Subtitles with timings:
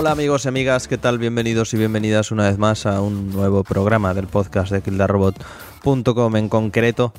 [0.00, 1.18] Hola, amigos y amigas, ¿qué tal?
[1.18, 6.48] Bienvenidos y bienvenidas una vez más a un nuevo programa del podcast de kildarrobot.com en
[6.48, 7.12] concreto.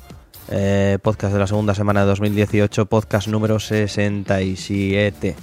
[0.48, 5.36] eh, podcast de la segunda semana de 2018, podcast número 67.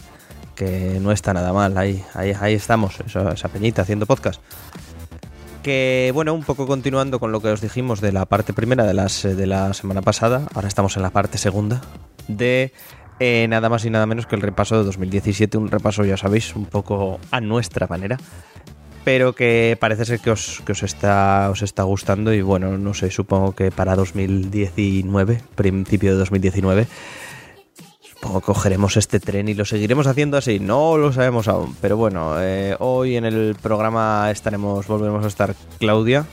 [0.55, 4.41] Que no está nada mal, ahí, ahí, ahí estamos, esa peñita haciendo podcast.
[5.61, 8.95] Que bueno, un poco continuando con lo que os dijimos de la parte primera de,
[8.95, 11.81] las, de la semana pasada, ahora estamos en la parte segunda
[12.27, 12.73] de
[13.19, 16.55] eh, nada más y nada menos que el repaso de 2017, un repaso ya sabéis,
[16.55, 18.17] un poco a nuestra manera,
[19.03, 22.93] pero que parece ser que os, que os, está, os está gustando y bueno, no
[22.93, 26.87] sé, supongo que para 2019, principio de 2019,
[28.19, 30.59] Supongo que cogeremos este tren y lo seguiremos haciendo así.
[30.59, 31.75] No lo sabemos aún.
[31.79, 36.25] Pero bueno, eh, hoy en el programa estaremos, volveremos a estar Claudia.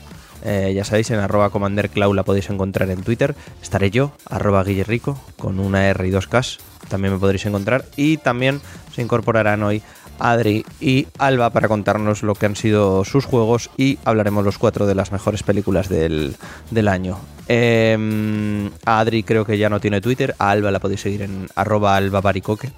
[0.43, 3.35] Eh, ya sabéis, en arroba commanderclau la podéis encontrar en Twitter.
[3.61, 6.59] Estaré yo, arroba guillerrico, con una R y dos Ks.
[6.89, 7.85] También me podréis encontrar.
[7.95, 8.61] Y también
[8.93, 9.81] se incorporarán hoy
[10.19, 14.85] Adri y Alba para contarnos lo que han sido sus juegos y hablaremos los cuatro
[14.85, 16.35] de las mejores películas del,
[16.71, 17.19] del año.
[17.47, 21.47] Eh, a Adri creo que ya no tiene Twitter, a Alba la podéis seguir en
[21.55, 22.71] arroba albabaricoque.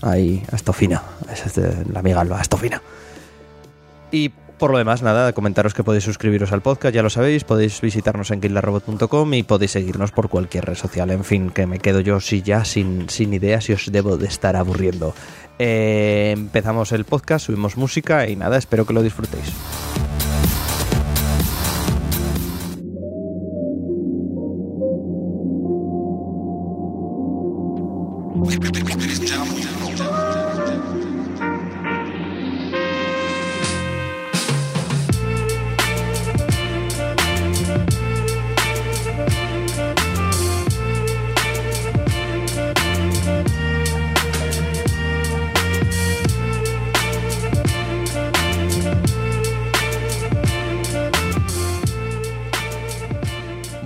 [0.00, 2.82] Ahí, Astofina, esa es la amiga Alba, Astofina.
[4.10, 7.80] Y por lo demás, nada, comentaros que podéis suscribiros al podcast, ya lo sabéis, podéis
[7.80, 11.10] visitarnos en killarrobot.com y podéis seguirnos por cualquier red social.
[11.10, 14.26] En fin, que me quedo yo si ya sin, sin ideas y os debo de
[14.26, 15.14] estar aburriendo.
[15.58, 19.52] Eh, empezamos el podcast, subimos música y nada, espero que lo disfrutéis.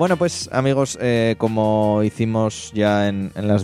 [0.07, 3.61] Bueno, pues amigos, eh, como hicimos ya en, en la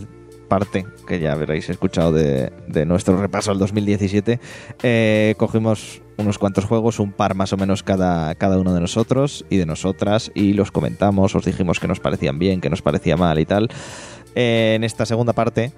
[0.48, 4.40] parte que ya habréis escuchado de, de nuestro repaso al 2017,
[4.82, 9.44] eh, cogimos unos cuantos juegos, un par más o menos cada, cada uno de nosotros
[9.50, 13.16] y de nosotras, y los comentamos, os dijimos que nos parecían bien, que nos parecía
[13.16, 13.68] mal y tal.
[14.34, 15.72] Eh, en esta segunda parte,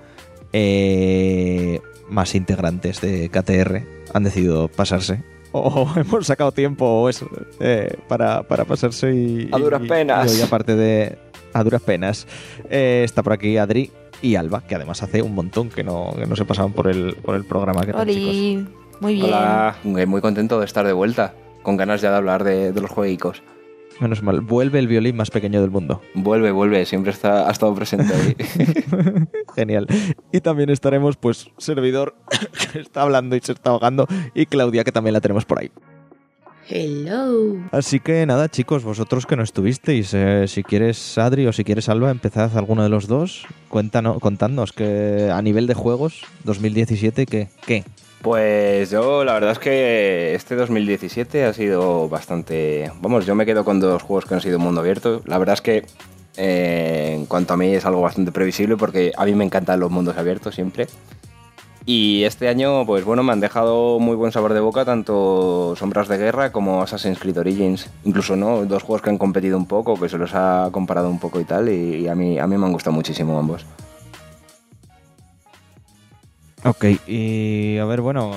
[0.54, 3.82] eh, más integrantes de KTR
[4.14, 5.34] han decidido pasarse.
[5.56, 7.28] O hemos sacado tiempo o eso,
[7.60, 9.48] eh, para, para pasarse y...
[9.53, 10.37] A duras y- penas.
[10.37, 11.16] Y, aparte de...
[11.53, 12.26] A duras penas.
[12.69, 16.26] eh, está por aquí Adri y Alba, que además hace un montón que no, que
[16.26, 17.87] no se pasaban por el, por el programa.
[17.87, 18.31] ¿Qué tal, chicos?
[18.31, 18.66] Oli,
[19.00, 19.26] muy bien.
[19.26, 22.91] Hola, muy contento de estar de vuelta, con ganas ya de hablar de, de los
[22.91, 23.43] jueguicos.
[24.00, 26.03] Menos mal, vuelve el violín más pequeño del mundo.
[26.15, 28.37] Vuelve, vuelve, siempre está, ha estado presente ahí.
[29.55, 29.87] Genial.
[30.32, 32.16] Y también estaremos, pues, servidor
[32.72, 35.71] que está hablando y se está ahogando, y Claudia, que también la tenemos por ahí.
[36.69, 37.59] Hello.
[37.72, 41.91] Así que nada, chicos, vosotros que no estuvisteis, eh, si quieres Adri o si quieres
[41.91, 43.47] Alba, empezad alguno de los dos.
[43.69, 47.49] Cuéntanos, contadnos que a nivel de juegos, 2017, ¿qué?
[47.66, 47.84] ¿Qué?
[48.25, 52.91] Pues yo, la verdad es que este 2017 ha sido bastante...
[53.03, 55.21] Vamos, yo me quedo con dos juegos que han sido mundo abierto.
[55.27, 55.85] La verdad es que
[56.39, 59.91] eh, en cuanto a mí es algo bastante previsible porque a mí me encantan los
[59.91, 60.87] mundos abiertos siempre.
[61.85, 66.09] Y este año, pues bueno, me han dejado muy buen sabor de boca tanto Sombras
[66.09, 67.91] de Guerra como Assassin's Creed Origins.
[68.05, 68.65] Incluso, ¿no?
[68.65, 71.44] Dos juegos que han competido un poco, que se los ha comparado un poco y
[71.44, 71.69] tal.
[71.69, 73.67] Y, a, mí, a mí me han gustado muchísimo ambos.
[76.64, 78.31] Ok, y a ver, bueno,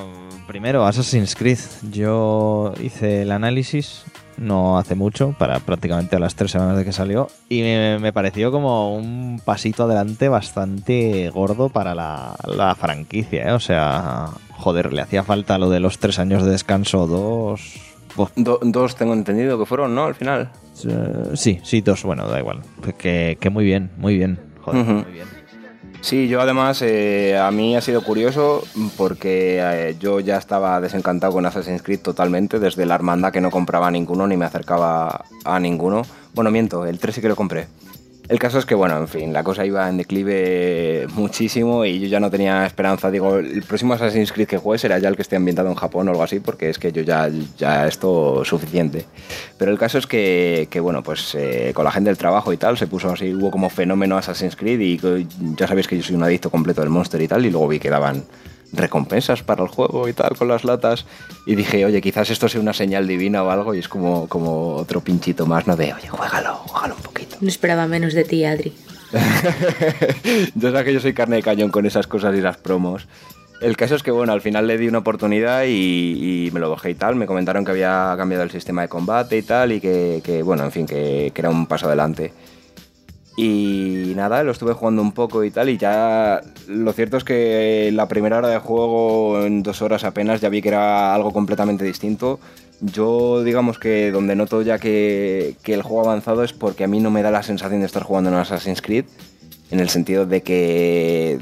[0.46, 1.58] primero Assassin's Creed.
[1.90, 4.04] Yo hice el análisis
[4.36, 8.12] no hace mucho, para prácticamente a las tres semanas de que salió, y me, me
[8.12, 13.52] pareció como un pasito adelante bastante gordo para la, la franquicia, ¿eh?
[13.52, 17.80] O sea, joder, le hacía falta lo de los tres años de descanso, dos...
[18.36, 20.04] Do- dos tengo entendido que fueron, ¿no?
[20.04, 20.50] Al final.
[21.34, 22.60] sí, sí, dos, bueno, da igual.
[22.98, 24.38] Que, que muy bien, muy bien.
[24.60, 25.26] Joder, muy bien.
[26.00, 28.64] Sí, yo además, eh, a mí ha sido curioso
[28.96, 33.50] porque eh, yo ya estaba desencantado con Assassin's Creed totalmente, desde la hermandad que no
[33.50, 36.02] compraba ninguno ni me acercaba a ninguno.
[36.34, 37.66] Bueno, miento, el 3 sí que lo compré.
[38.28, 42.08] El caso es que, bueno, en fin, la cosa iba en declive muchísimo y yo
[42.08, 43.10] ya no tenía esperanza.
[43.10, 46.08] Digo, el próximo Assassin's Creed que juegue será ya el que esté ambientado en Japón
[46.08, 49.06] o algo así, porque es que yo ya, ya esto suficiente.
[49.56, 52.58] Pero el caso es que, que, bueno, pues eh, con la gente del trabajo y
[52.58, 55.26] tal, se puso así, hubo como fenómeno Assassin's Creed y
[55.56, 57.78] ya sabéis que yo soy un adicto completo del Monster y tal, y luego vi
[57.78, 58.24] que daban
[58.72, 61.06] recompensas para el juego y tal con las latas
[61.46, 64.76] y dije, oye, quizás esto sea una señal divina o algo y es como, como
[64.76, 65.76] otro pinchito más, ¿no?
[65.76, 67.36] De, oye, juégalo, juégalo un poquito.
[67.40, 68.72] No esperaba menos de ti, Adri.
[70.54, 73.08] yo sé que yo soy carne de cañón con esas cosas y las promos.
[73.60, 76.90] El caso es que, bueno, al final le di una oportunidad y, me lo bajé
[76.90, 77.16] y tal.
[77.16, 80.70] Me comentaron que había cambiado el sistema de combate y tal, y que, bueno, en
[80.70, 82.32] fin, que, que, era un paso adelante.
[83.40, 87.88] Y nada, lo estuve jugando un poco y tal, y ya lo cierto es que
[87.92, 91.84] la primera hora de juego, en dos horas apenas, ya vi que era algo completamente
[91.84, 92.40] distinto.
[92.80, 96.98] Yo, digamos que donde noto ya que, que el juego avanzado es porque a mí
[96.98, 99.04] no me da la sensación de estar jugando en Assassin's Creed,
[99.70, 101.38] en el sentido de que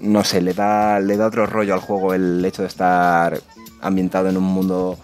[0.00, 3.40] no sé, le da, le da otro rollo al juego el hecho de estar
[3.80, 4.98] ambientado en un mundo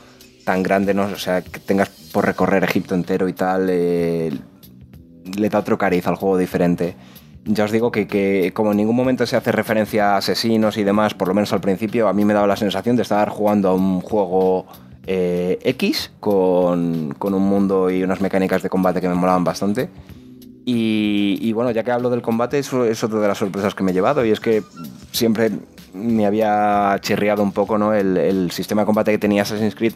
[0.45, 1.05] tan grande, ¿no?
[1.05, 3.71] O sea, que tengas por recorrer Egipto entero y tal,
[5.37, 6.97] le da otro cariz al juego diferente.
[7.45, 11.15] Ya os digo que, como en ningún momento se hace referencia a asesinos y demás,
[11.15, 13.75] por lo menos al principio, a mí me daba la sensación de estar jugando a
[13.75, 14.67] un juego
[15.07, 19.89] eh, X con, con un mundo y unas mecánicas de combate que me molaban bastante.
[20.69, 23.93] Y, bueno, ya que hablo del combate, eso es otra de las sorpresas que me
[23.93, 24.65] he llevado y es que
[25.13, 25.53] siempre
[25.95, 27.95] me había chirriado un poco ¿no?
[27.95, 29.93] el, sistema de combate que tenía Assassin's Creed.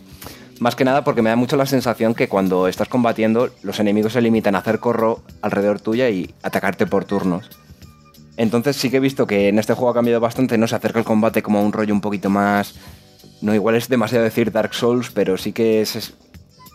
[0.60, 4.12] Más que nada porque me da mucho la sensación que cuando estás combatiendo, los enemigos
[4.12, 7.48] se limitan a hacer corro alrededor tuya y atacarte por turnos.
[8.36, 10.98] Entonces sí que he visto que en este juego ha cambiado bastante, no se acerca
[10.98, 12.74] el combate como a un rollo un poquito más...
[13.40, 16.12] No, igual es demasiado decir Dark Souls, pero sí que es,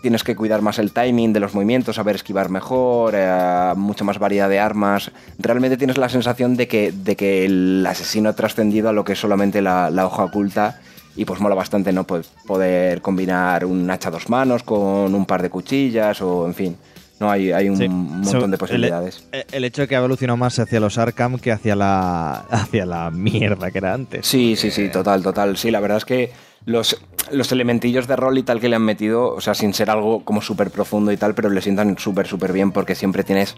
[0.02, 4.20] tienes que cuidar más el timing de los movimientos, saber esquivar mejor, eh, mucha más
[4.20, 5.12] variedad de armas.
[5.40, 9.14] Realmente tienes la sensación de que, de que el asesino ha trascendido a lo que
[9.14, 10.80] es solamente la, hoja oculta
[11.16, 15.26] y pues mola bastante no pues poder combinar un hacha a dos manos con un
[15.26, 16.78] par de cuchillas o en fin
[17.20, 19.26] no hay, hay un montón de posibilidades.
[19.32, 23.10] el, hecho de que ha evolucionado más hacia los Arkham que hacia la hacia la
[23.10, 24.28] mierda que era antes.
[24.28, 25.56] Sí sí sí total total.
[25.56, 26.32] Sí la verdad es que
[26.66, 26.98] los,
[27.32, 30.26] los elementillos de rol y tal que le han metido, o sea, sin ser algo
[30.26, 33.56] como súper profundo y tal, pero le sientan súper, súper bien porque siempre tienes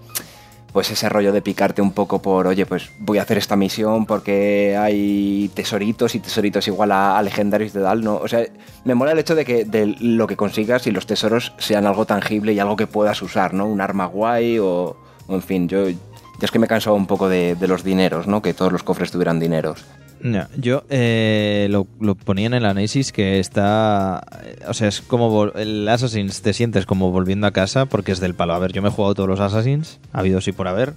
[0.71, 4.05] pues ese rollo de picarte un poco por, oye, pues voy a hacer esta misión
[4.05, 8.15] porque hay tesoritos y tesoritos igual a, legendarios de tal, ¿no?
[8.15, 8.45] O sea,
[8.83, 12.05] me mola el hecho de que de lo que consigas y los tesoros sean algo
[12.05, 13.65] tangible y algo que puedas usar, ¿no?
[13.65, 14.97] Un arma guay o,
[15.29, 18.41] en fin, yo es que me he cansado un poco de, de los dineros, ¿no?
[18.41, 19.85] Que todos los cofres tuvieran dineros
[20.57, 21.85] yo eh, lo,
[22.15, 24.23] ponía en el análisis que está.
[24.67, 28.35] O sea, es como el Assassin's te sientes como volviendo a casa porque es del
[28.35, 28.53] palo.
[28.53, 30.93] A ver, yo me he jugado todos los Assassins, ha habido sí por haber.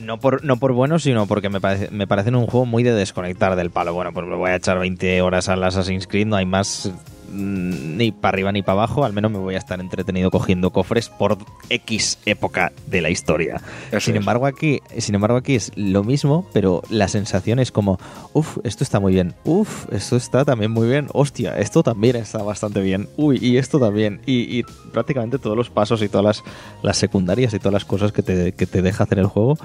[0.00, 2.92] no, por, no por bueno, sino porque me, parece, me parecen un juego muy de
[2.92, 3.94] desconectar del palo.
[3.94, 6.92] Bueno, pues me voy a echar 20 horas al Assassin's Creed, no hay más
[7.32, 11.08] ni para arriba ni para abajo, al menos me voy a estar entretenido cogiendo cofres
[11.08, 11.38] por
[11.68, 13.60] X época de la historia.
[14.00, 17.98] sin embargo, aquí, sin embargo, aquí es lo mismo, pero la sensación es como,
[18.32, 22.42] uff, esto está muy bien, uff, esto está también muy bien, hostia, esto también está
[22.42, 26.44] bastante bien, uy, y esto también, y, prácticamente todos los pasos y todas las,
[26.82, 29.58] las secundarias y todas las cosas que te, que te deja hacer el juego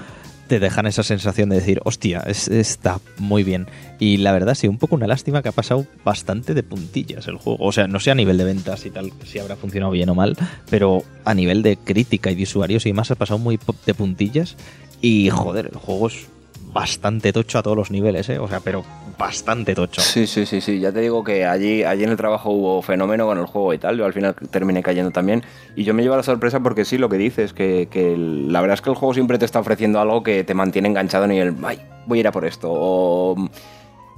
[0.51, 3.67] te dejan esa sensación de decir, hostia, está muy bien.
[3.99, 7.37] Y la verdad, sí, un poco una lástima que ha pasado bastante de puntillas el
[7.37, 7.63] juego.
[7.63, 10.13] O sea, no sé a nivel de ventas y tal si habrá funcionado bien o
[10.13, 10.35] mal,
[10.69, 14.57] pero a nivel de crítica y de usuarios y demás ha pasado muy de puntillas.
[14.99, 16.27] Y joder, el juego es
[16.73, 18.39] bastante tocho a todos los niveles, ¿eh?
[18.39, 18.83] O sea, pero
[19.17, 20.01] bastante tocho.
[20.01, 20.79] Sí, sí, sí, sí.
[20.79, 23.77] Ya te digo que allí, allí en el trabajo hubo fenómeno con el juego y
[23.77, 23.97] tal.
[23.97, 25.43] Yo al final terminé cayendo también.
[25.75, 28.75] Y yo me llevo la sorpresa porque sí, lo que dices, que, que la verdad
[28.75, 31.55] es que el juego siempre te está ofreciendo algo que te mantiene enganchado en el,
[31.63, 32.69] ay, voy a ir a por esto.
[32.71, 33.35] O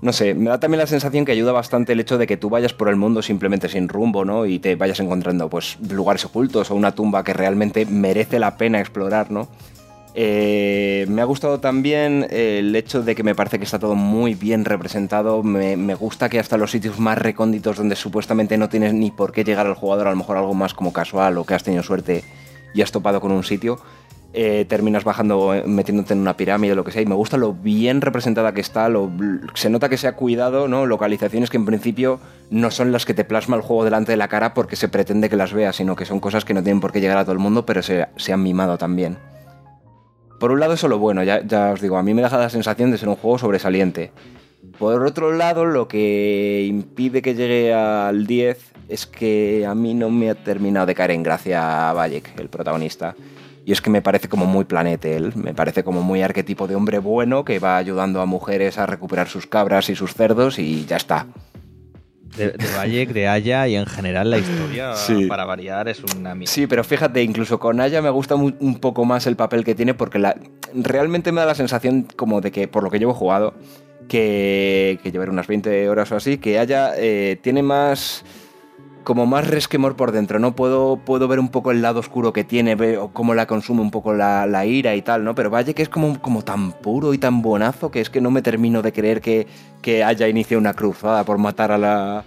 [0.04, 2.50] no sé, me da también la sensación que ayuda bastante el hecho de que tú
[2.50, 4.46] vayas por el mundo simplemente sin rumbo, ¿no?
[4.46, 8.82] Y te vayas encontrando pues lugares ocultos o una tumba que realmente merece la pena
[8.82, 9.48] explorar, ¿no?
[10.16, 14.36] Eh, me ha gustado también el hecho de que me parece que está todo muy
[14.36, 15.42] bien representado.
[15.44, 19.44] Me, gusta que hasta los sitios más recónditos donde supuestamente no tienes ni por qué
[19.44, 22.24] llegar al jugador, a lo mejor algo más como casual o que has tenido suerte
[22.74, 23.80] y has topado con un sitio,
[24.34, 27.02] eh, terminas bajando, eh, metiéndote en una pirámide o lo que sea.
[27.02, 28.90] Y me gusta lo bien representada que está.
[29.56, 30.86] se nota que se ha cuidado, ¿no?
[30.86, 32.20] Localizaciones que en principio
[32.52, 35.28] no son las que te plasma el juego delante de la cara porque se pretende
[35.28, 37.34] que las veas, sino que son cosas que no tienen por qué llegar a todo
[37.34, 39.18] el mundo, pero se han mimado también.
[40.44, 42.92] Por un lado, eso lo bueno, ya, os digo, a mí me deja la sensación
[42.92, 44.12] de ser un juego sobresaliente.
[44.78, 50.10] Por otro lado, lo que impide que llegue al 10 es que a mí no
[50.10, 53.16] me ha terminado de caer en gracia Bayek, el protagonista.
[53.64, 56.76] Y es que me parece como muy planete él, me parece como muy arquetipo de
[56.76, 60.86] hombre bueno que va ayudando a mujeres a recuperar sus cabras y sus cerdos y
[60.86, 61.26] ya está
[62.38, 64.94] de, de de Aya y en general la historia,
[65.28, 69.28] para variar, es una Sí, pero fíjate, incluso con Aya me gusta un poco más
[69.28, 70.36] el papel que tiene porque la,
[70.74, 73.54] realmente me da la sensación como de que, por lo que llevo jugado,
[74.08, 78.24] que, que llevar unas 20 horas o así, que Aya eh, tiene más
[79.04, 80.56] como más resquemor por dentro, ¿no?
[80.56, 83.92] Puedo, puedo ver un poco el lado oscuro que tiene, veo cómo la consume un
[83.92, 85.36] poco la, la ira y tal, ¿no?
[85.36, 88.32] Pero vaya que es como, como tan puro y tan buenazo que es que no
[88.32, 89.48] me termino de creer que,
[89.82, 92.24] que haya iniciado una cruzada por matar a la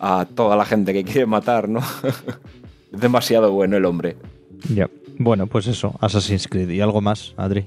[0.00, 1.80] a toda la gente que quiere matar, ¿no?
[1.80, 4.16] es demasiado bueno el hombre.
[4.72, 4.88] Ya.
[5.18, 6.68] Bueno, pues eso, Assassin's Creed.
[6.70, 7.66] ¿Y algo más, Adri?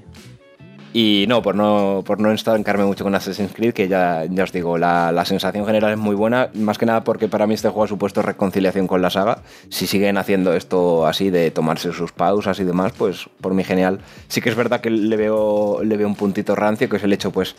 [0.98, 4.54] Y no, por no, por no estancarme mucho con Assassin's Creed, que ya, ya os
[4.54, 7.68] digo, la, la, sensación general es muy buena, más que nada porque para mí este
[7.68, 9.40] juego ha supuesto reconciliación con la saga.
[9.68, 14.00] Si siguen haciendo esto así de tomarse sus pausas y demás, pues por mí genial.
[14.30, 17.12] Sí que es verdad que le veo, le veo un puntito rancio, que es el
[17.12, 17.58] hecho pues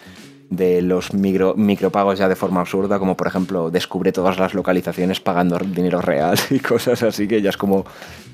[0.49, 5.21] de los micro, micropagos ya de forma absurda, como por ejemplo descubre todas las localizaciones
[5.21, 7.85] pagando dinero real y cosas así que ya es como,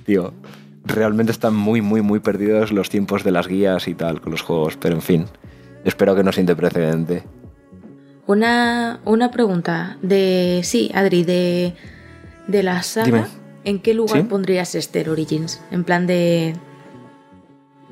[0.06, 0.32] tío,
[0.84, 4.42] realmente están muy, muy, muy perdidos los tiempos de las guías y tal con los
[4.42, 5.26] juegos, pero en fin,
[5.84, 7.22] espero que no siente precedente.
[8.26, 11.74] Una, una pregunta de, sí, Adri, de,
[12.46, 13.24] de la saga, Dime.
[13.64, 14.24] ¿en qué lugar ¿Sí?
[14.24, 15.60] pondrías Esther Origins?
[15.70, 16.54] En plan de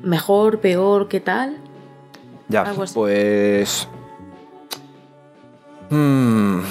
[0.01, 1.57] mejor, peor, ¿qué tal?
[2.47, 2.93] Ya, Algo así.
[2.93, 3.87] pues...
[5.89, 6.61] Hmm,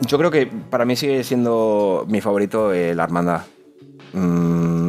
[0.00, 3.42] yo creo que para mí sigue siendo mi favorito eh, la hermandad.
[4.14, 4.85] Mm,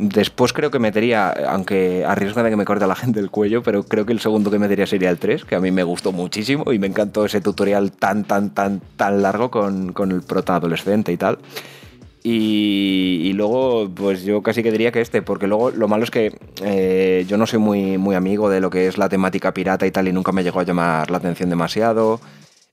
[0.00, 3.62] después creo que metería, aunque a riesgo de que me corte la gente el cuello,
[3.62, 6.10] pero creo que el segundo que metería sería el 3, que a mí me gustó
[6.10, 10.56] muchísimo y me encantó ese tutorial tan, tan, tan, tan largo con, con el prota
[10.56, 11.38] adolescente y tal.
[12.22, 16.10] Y, y luego, pues yo casi que diría que este, porque luego lo malo es
[16.10, 19.86] que eh, yo no soy muy, muy amigo de lo que es la temática pirata
[19.86, 22.20] y tal, y nunca me llegó a llamar la atención demasiado.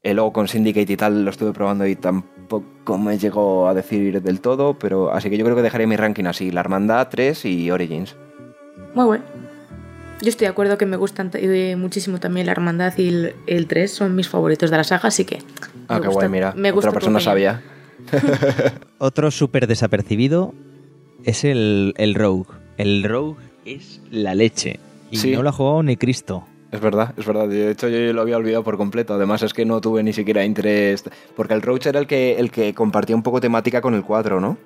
[0.08, 4.22] Eh, luego con Syndicate y tal lo estuve probando y tampoco me llegó a decir
[4.22, 7.44] del todo, pero así que yo creo que dejaré mi ranking así: La Hermandad 3
[7.46, 8.16] y Origins.
[8.96, 9.24] Muy bueno.
[10.22, 13.68] Yo estoy de acuerdo que me gustan eh, muchísimo también la Hermandad y el, el
[13.68, 15.40] 3 son mis favoritos de la saga, así que...
[15.90, 16.54] Ah, me qué gusta- guay, mira.
[16.56, 17.62] me gusta Otra persona sabia.
[18.98, 20.54] Otro súper desapercibido
[21.24, 22.46] es el, el Rogue.
[22.78, 24.80] El Rogue es la leche.
[25.12, 25.32] Y Sí.
[25.34, 26.46] no lo ha jugado ni Cristo.
[26.72, 27.48] Es verdad, es verdad.
[27.48, 29.14] De hecho, yo lo había olvidado por completo.
[29.14, 31.04] Además, es que no tuve ni siquiera interés.
[31.36, 34.42] Porque el Roach era el que, el que compartía un poco temática con el 4,
[34.42, 34.58] ¿no?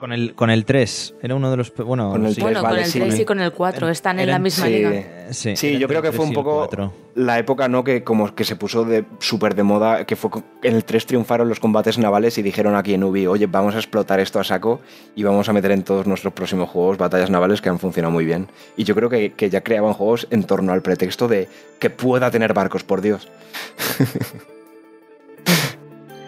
[0.00, 1.14] Con el, con el 3.
[1.20, 1.74] Era uno de los.
[1.74, 2.40] Bueno, Con el sí.
[2.40, 3.20] tres, Bueno, vale, con el sí, 3 sí.
[3.20, 4.72] y con el 4 están en la misma sí.
[4.72, 5.04] liga.
[5.30, 6.92] Sí, yo creo que fue un 3 poco 4.
[7.16, 7.84] la época, ¿no?
[7.84, 10.30] Que como que se puso de súper de moda, que fue
[10.62, 13.78] en el 3 triunfaron los combates navales y dijeron aquí en Ubi, oye, vamos a
[13.78, 14.80] explotar esto a saco
[15.14, 18.24] y vamos a meter en todos nuestros próximos juegos batallas navales que han funcionado muy
[18.24, 18.48] bien.
[18.78, 21.46] Y yo creo que, que ya creaban juegos en torno al pretexto de
[21.78, 23.28] que pueda tener barcos, por Dios.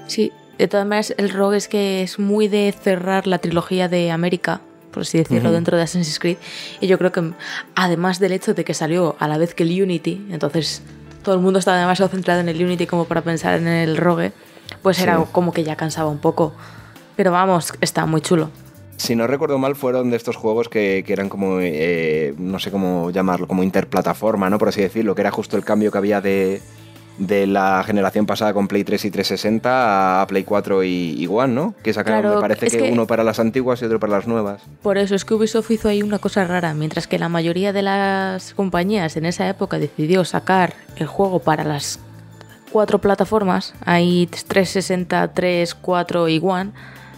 [0.07, 4.11] Sí, de todas maneras, el Rogue es que es muy de cerrar la trilogía de
[4.11, 4.61] América,
[4.93, 6.37] por así decirlo, dentro de Assassin's Creed.
[6.81, 7.33] Y yo creo que,
[7.75, 10.83] además del hecho de que salió a la vez que el Unity, entonces
[11.23, 14.33] todo el mundo estaba demasiado centrado en el Unity como para pensar en el Rogue,
[14.83, 15.25] pues era Sí.
[15.33, 16.53] como que ya cansaba un poco.
[17.17, 18.51] Pero vamos, está muy chulo.
[18.97, 22.71] Si no recuerdo mal, fueron de estos juegos que, que eran como, eh, no sé
[22.71, 24.59] cómo llamarlo, como interplataforma, ¿no?
[24.59, 26.61] Por así decirlo, que era justo el cambio que había de,
[27.27, 31.53] de la generación pasada con Play 3 y 360 a Play 4 y, y One,
[31.55, 31.75] ¿no?
[31.83, 34.27] Que sacaron, Claro, me parece que, que- uno para las antiguas y otro para las
[34.27, 34.63] nuevas.
[34.83, 37.83] Por eso es que Ubisoft hizo ahí una cosa rara, mientras que la mayoría de
[37.83, 41.99] las compañías en esa época decidió sacar el juego para las
[42.71, 46.71] cuatro plataformas, ahí 360, 3, 4 y One,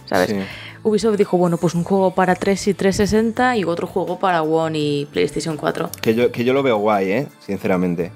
[0.05, 0.29] ¿sabes?
[0.29, 0.35] Sí.
[0.83, 4.77] Ubisoft dijo, bueno, pues un juego para 3 y 360 y otro juego para One
[4.77, 5.89] y PlayStation 4.
[5.99, 7.27] Que yo, que yo lo veo guay, ¿eh?
[7.43, 8.11] Sinceramente.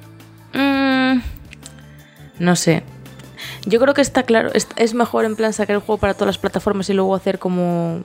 [0.54, 1.20] Mm,
[2.40, 2.84] no sé.
[3.66, 6.38] Yo creo que está claro, es, mejor en plan sacar el juego para todas las
[6.38, 8.04] plataformas y luego hacer como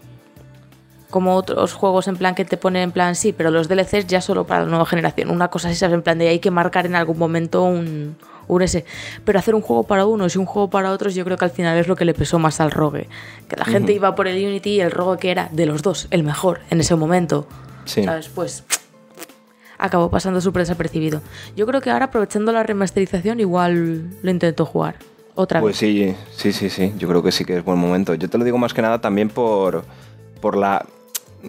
[1.11, 4.21] como otros juegos en plan que te ponen en plan sí, pero los DLCs ya
[4.21, 5.31] solo para la nueva generación.
[5.31, 5.95] Una cosa así, ¿sabes?
[5.95, 8.17] En plan de hay que marcar en algún momento un,
[8.49, 8.85] un ese.
[9.25, 11.53] Pero hacer un juego para unos y un juego para otros, yo creo que al
[11.53, 13.09] final es lo que le pesó más al Rogue.
[13.49, 16.09] Que la gente iba por el Unity y el Rogue que era de los dos
[16.11, 17.47] el mejor en ese momento.
[17.85, 18.03] Sí.
[18.03, 18.29] ¿Sabes?
[18.29, 18.65] Pues
[19.85, 21.21] acabó pasando súper desapercibido.
[21.57, 24.97] Yo creo que ahora aprovechando la remasterización igual lo intento jugar.
[25.35, 25.81] Otra Pues vez.
[25.81, 26.93] sí, sí, sí, sí.
[26.97, 28.15] Yo creo que sí que es buen momento.
[28.15, 29.85] Yo te lo digo más que nada también por,
[30.41, 30.87] por la,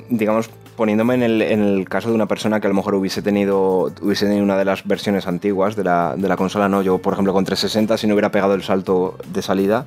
[0.09, 3.21] digamos, poniéndome en el, en el caso de una persona que a lo mejor hubiese
[3.21, 6.81] tenido, hubiese tenido una de las versiones antiguas de la, de la consola, no.
[6.81, 9.85] Yo, por ejemplo, con 360, si no hubiera pegado el salto de salida,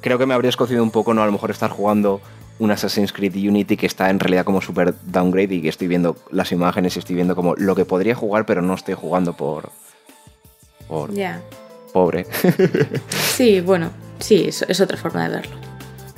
[0.00, 1.22] creo que me habría escocido un poco, ¿no?
[1.22, 2.20] A lo mejor estar jugando
[2.58, 6.16] un Assassin's Creed Unity que está en realidad como super downgrade y que estoy viendo
[6.30, 9.70] las imágenes y estoy viendo como lo que podría jugar, pero no estoy jugando por.
[10.88, 11.40] por Ya.
[11.92, 12.26] pobre.
[13.10, 15.56] Sí, bueno, sí, es, es otra forma de verlo.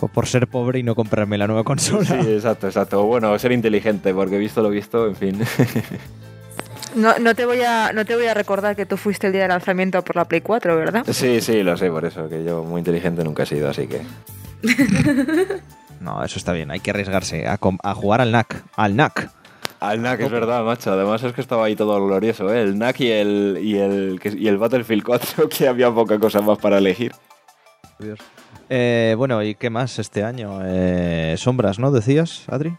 [0.00, 2.06] O por ser pobre y no comprarme la nueva consola.
[2.06, 3.04] Sí, exacto, exacto.
[3.04, 5.38] Bueno, ser inteligente, porque visto lo visto, en fin.
[6.94, 9.42] No, no, te voy a, no te voy a recordar que tú fuiste el día
[9.42, 11.04] de lanzamiento por la Play 4, ¿verdad?
[11.12, 14.00] Sí, sí, lo sé, por eso, que yo muy inteligente nunca he sido, así que.
[16.00, 16.70] No, eso está bien.
[16.70, 17.58] Hay que arriesgarse a,
[17.94, 18.64] jugar al NAC.
[18.76, 19.30] Al NAC.
[19.80, 20.92] Al NAC es verdad, macho.
[20.92, 22.62] Además es que estaba ahí todo glorioso, ¿eh?
[22.62, 26.58] El NAC y el, y el, y el Battlefield 4, que había poca cosa más
[26.58, 27.12] para elegir.
[28.68, 30.60] Eh, bueno, ¿y qué más este año?
[30.64, 31.90] Eh, sombras, ¿no?
[31.90, 32.76] Decías, Adri.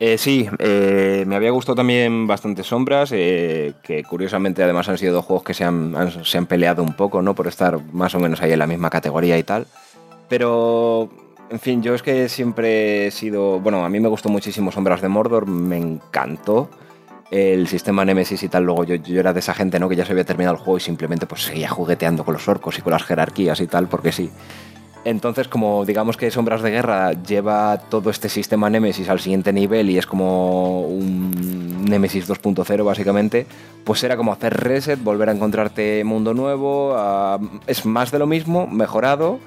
[0.00, 5.14] Eh, sí, eh, me había gustado también bastante Sombras, eh, que curiosamente además han sido
[5.14, 7.34] dos juegos que se han, han- se han peleado un poco, ¿no?
[7.36, 9.66] Por estar más o menos ahí en la misma categoría y tal.
[10.28, 11.10] Pero,
[11.54, 13.60] en fin, yo es que siempre he sido...
[13.60, 16.68] Bueno, a mí me gustó muchísimo Sombras de Mordor, me encantó.
[17.30, 19.88] El sistema Nemesis y tal, luego yo, era de esa gente, ¿no?
[19.88, 22.76] Que ya se había terminado el juego y simplemente pues seguía jugueteando con los orcos
[22.76, 24.32] y con las jerarquías y tal, porque sí.
[25.04, 29.90] Entonces, como digamos que Sombras de Guerra lleva todo este sistema Nemesis al siguiente nivel
[29.90, 33.46] y es como un Nemesis 2.0 básicamente,
[33.84, 36.96] pues era como hacer reset, volver a encontrarte mundo nuevo,
[37.68, 39.38] es más de lo mismo, mejorado,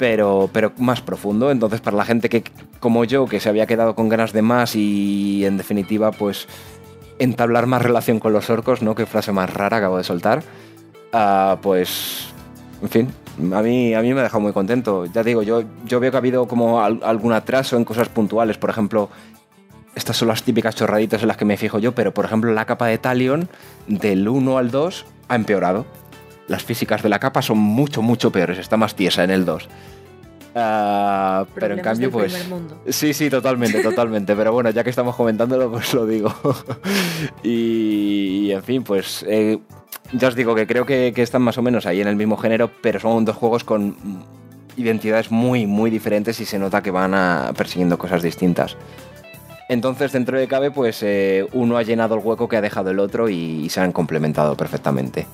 [0.00, 1.50] pero, pero más profundo.
[1.50, 2.42] Entonces, para la gente que,
[2.80, 6.48] como yo, que se había quedado con ganas de más y en definitiva, pues
[7.18, 8.94] entablar más relación con los orcos, ¿no?
[8.94, 10.42] Qué frase más rara acabo de soltar.
[11.12, 12.28] Ah, pues,
[12.82, 13.08] en fin,
[13.54, 15.04] a mí, a mí me ha dejado muy contento.
[15.04, 18.56] Ya digo, yo, yo veo que ha habido como al- algún atraso en cosas puntuales.
[18.56, 19.10] Por ejemplo,
[19.94, 22.64] estas son las típicas chorraditas en las que me fijo yo, pero por ejemplo, la
[22.64, 23.50] capa de Talion
[23.86, 25.84] del 1 al 2 ha empeorado.
[26.50, 28.58] Las físicas de la capa son mucho, mucho peores.
[28.58, 29.68] Está más tiesa en el 2.
[30.56, 32.48] Ah, pero en cambio, pues.
[32.48, 32.82] mundo.
[32.88, 34.34] Sí, sí, totalmente, totalmente.
[34.34, 36.34] Pero bueno, ya que estamos comentándolo, pues lo digo.
[37.44, 39.60] y, y, en fin, pues eh,
[40.12, 42.36] ya os digo que creo que, que están más o menos ahí en el mismo
[42.36, 43.94] género, pero son dos juegos con
[44.76, 48.76] identidades muy, muy diferentes y se nota que van a, persiguiendo cosas distintas.
[49.68, 52.98] Entonces, dentro de cabe, pues eh, uno ha llenado el hueco que ha dejado el
[52.98, 55.28] otro y, se han complementado perfectamente.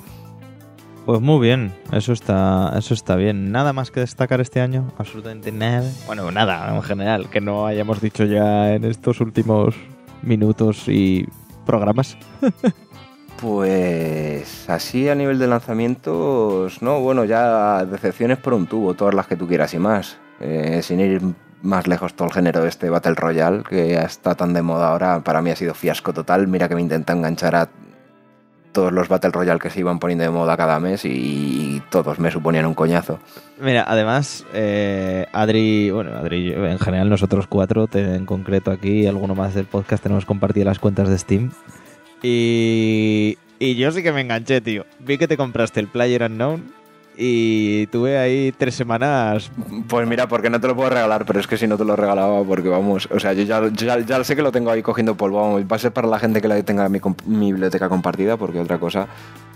[1.07, 3.53] Pues muy bien, eso está, eso está bien.
[3.53, 5.89] Nada más que destacar este año, absolutamente nada.
[6.05, 9.77] Bueno, nada en general, que no hayamos dicho ya en estos últimos
[10.23, 11.27] minutos y
[11.65, 12.19] programas.
[13.39, 19.27] Pues así a nivel de lanzamientos, no, bueno, ya decepciones por un tubo, todas las
[19.27, 20.17] que tú quieras y más.
[20.41, 21.21] Eh, sin ir
[21.61, 25.21] más lejos todo el género de este Battle Royale, que está tan de moda ahora,
[25.21, 26.49] para mí ha sido fiasco total.
[26.49, 27.69] Mira que me intenta enganchar a
[28.77, 32.31] todos los Battle Royale que se iban poniendo de moda cada mes y todos me
[32.31, 33.19] suponían un coñazo.
[33.59, 39.55] Mira, además, eh, Adri, bueno, Adri, en general nosotros cuatro, en concreto aquí, alguno más
[39.55, 41.53] del podcast, tenemos compartidas las cuentas de Steam.
[42.23, 44.85] Y, y yo sí que me enganché, tío.
[44.99, 46.71] Vi que te compraste el Player Unknown
[47.17, 49.51] y tuve ahí tres semanas.
[49.89, 51.97] Pues mira, porque no te lo puedo regalar, pero es que si no te lo
[51.97, 55.17] regalaba, porque vamos, o sea, yo ya, ya, ya sé que lo tengo ahí cogiendo
[55.17, 58.37] polvo, vamos, va a ser para la gente que la tenga mi, mi biblioteca compartida,
[58.37, 59.07] porque otra cosa,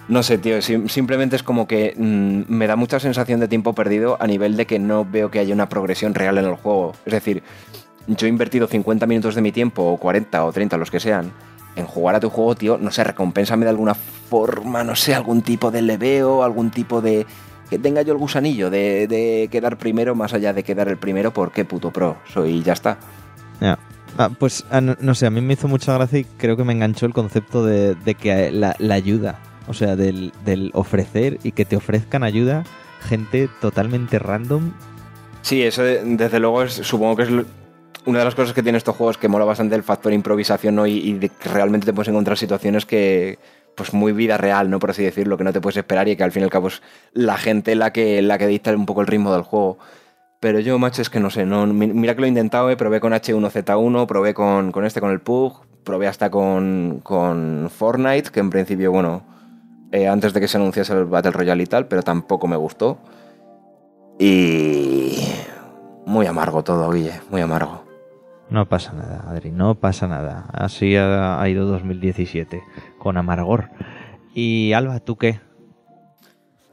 [0.08, 3.74] no sé, tío, sim- simplemente es como que mm, me da mucha sensación de tiempo
[3.74, 6.92] perdido a nivel de que no veo que haya una progresión real en el juego.
[7.04, 7.42] Es decir,
[8.06, 11.30] yo he invertido 50 minutos de mi tiempo, o 40 o 30, los que sean,
[11.76, 15.42] en jugar a tu juego, tío, no sé, recompénsame de alguna forma, no sé, algún
[15.42, 17.26] tipo de leveo, algún tipo de...
[17.70, 21.32] Que tenga yo el gusanillo de, de quedar primero, más allá de quedar el primero,
[21.32, 22.98] porque puto pro soy y ya está.
[23.60, 23.78] Ya.
[24.18, 26.64] Ah, pues ah, no, no sé, a mí me hizo mucha gracia y creo que
[26.64, 31.38] me enganchó el concepto de, de que la, la ayuda, o sea, del, del ofrecer
[31.44, 32.64] y que te ofrezcan ayuda
[33.02, 34.72] gente totalmente random.
[35.42, 37.28] Sí, eso de- desde luego es, supongo que es
[38.04, 40.86] una de las cosas que tiene estos juegos que mola bastante el factor improvisación ¿no?
[40.86, 43.38] y, y de que realmente te puedes encontrar situaciones que,
[43.80, 44.78] pues muy vida real, ¿no?
[44.78, 46.68] Por así decirlo, que no te puedes esperar y que al fin y al cabo
[46.68, 46.82] es
[47.14, 49.78] la gente la que, la que dicta un poco el ritmo del juego.
[50.38, 52.76] Pero yo, macho, es que no sé, no, mi- mira que lo he intentado, eh,
[52.76, 58.30] probé con H1Z1, probé con, con este, con el PUG, probé hasta con, con Fortnite,
[58.30, 59.22] que en principio, bueno,
[59.92, 62.98] eh, antes de que se anunciase el Battle Royale y tal, pero tampoco me gustó.
[64.18, 65.16] Y...
[66.06, 67.84] Muy amargo todo, Guille, muy amargo.
[68.48, 70.46] No pasa nada, Adri, no pasa nada.
[70.52, 72.60] Así ha, ha ido 2017,
[73.00, 73.70] con amargor.
[74.32, 75.40] Y Alba, ¿tú qué?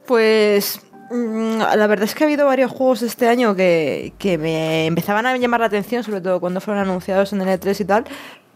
[0.06, 4.86] Pues mm, la verdad es que ha habido varios juegos este año que, que me
[4.86, 8.04] empezaban a llamar la atención, sobre todo cuando fueron anunciados en el E3 y tal,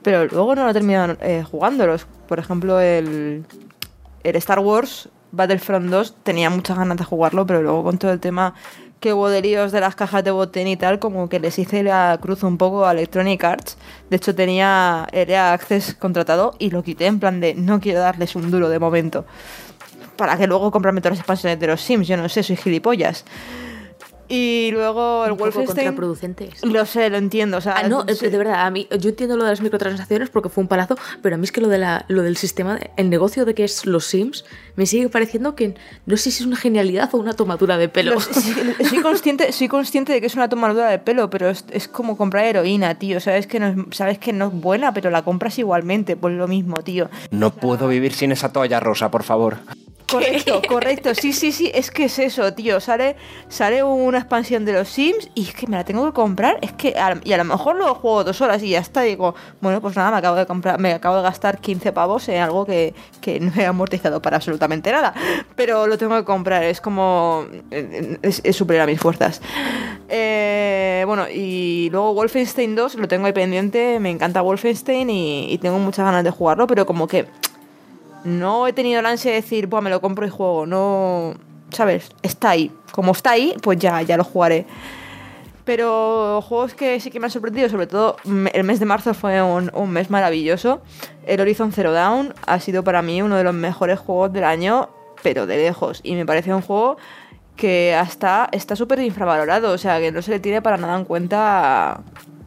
[0.02, 2.06] pero luego no lo terminaron eh, jugándolos.
[2.28, 3.44] Por ejemplo, el,
[4.22, 8.20] el Star Wars Battlefront 2 tenía muchas ganas de jugarlo, pero luego con todo el
[8.20, 8.54] tema
[9.02, 11.82] que hubo de líos de las cajas de botén y tal, como que les hice
[11.82, 13.76] la cruz un poco a Electronic Arts.
[14.08, 18.36] De hecho, tenía Area Access contratado y lo quité en plan de no quiero darles
[18.36, 19.24] un duro de momento
[20.16, 22.06] para que luego comprarme todas las expansiones de los Sims.
[22.06, 23.24] Yo no sé, soy gilipollas.
[24.34, 25.88] Y luego el Un poco Wolfenstein.
[25.88, 26.48] contraproducente.
[26.62, 27.58] Lo sé, lo entiendo.
[27.58, 28.28] O sea, Ah, no, sí.
[28.28, 31.34] de verdad, a mí, yo entiendo lo de las microtransacciones porque fue un palazo, pero
[31.34, 33.64] a mí es que lo, de la, lo del sistema, de- el negocio de que
[33.64, 35.74] es los Sims, me sigue pareciendo que
[36.06, 38.18] no sé si es una genialidad o una tomadura de pelo.
[38.20, 38.54] Sí,
[38.88, 42.16] soy consciente, soy consciente de que es una tomadura de pelo, pero es, es como
[42.16, 43.20] comprar heroína, tío.
[43.20, 46.48] Sabes que, no es, sabes que no es buena, pero la compras igualmente, pues lo
[46.48, 47.10] mismo, tío.
[47.30, 49.58] No puedo vivir sin esa toalla rosa, por favor.
[50.12, 51.14] Correcto, correcto.
[51.14, 52.80] Sí, sí, sí, es que es eso, tío.
[52.80, 53.16] Sale,
[53.48, 56.58] sale una expansión de los Sims y es que me la tengo que comprar.
[56.62, 59.02] Es que a- y a lo mejor lo juego dos horas y ya está.
[59.02, 62.40] Digo, bueno, pues nada, me acabo de comprar, me acabo de gastar 15 pavos en
[62.40, 65.14] algo que, que no he amortizado para absolutamente nada.
[65.56, 67.46] Pero lo tengo que comprar, es como.
[67.70, 69.40] es, es superior a mis fuerzas.
[70.08, 73.98] Eh, bueno, y luego Wolfenstein 2 lo tengo ahí pendiente.
[74.00, 77.26] Me encanta Wolfenstein y, y tengo muchas ganas de jugarlo, pero como que
[78.24, 80.66] no he tenido la ansia de decir, Buah, me lo compro y juego.
[80.66, 81.34] No,
[81.70, 82.10] ¿sabes?
[82.22, 82.70] Está ahí.
[82.92, 84.66] Como está ahí, pues ya, ya lo jugaré.
[85.64, 88.16] Pero juegos que sí que me han sorprendido, sobre todo
[88.52, 90.82] el mes de marzo fue un, un mes maravilloso.
[91.24, 94.88] El Horizon Zero Dawn ha sido para mí uno de los mejores juegos del año,
[95.22, 96.00] pero de lejos.
[96.02, 96.96] Y me parece un juego
[97.56, 101.04] que hasta está súper infravalorado, o sea, que no se le tiene para nada en
[101.04, 102.00] cuenta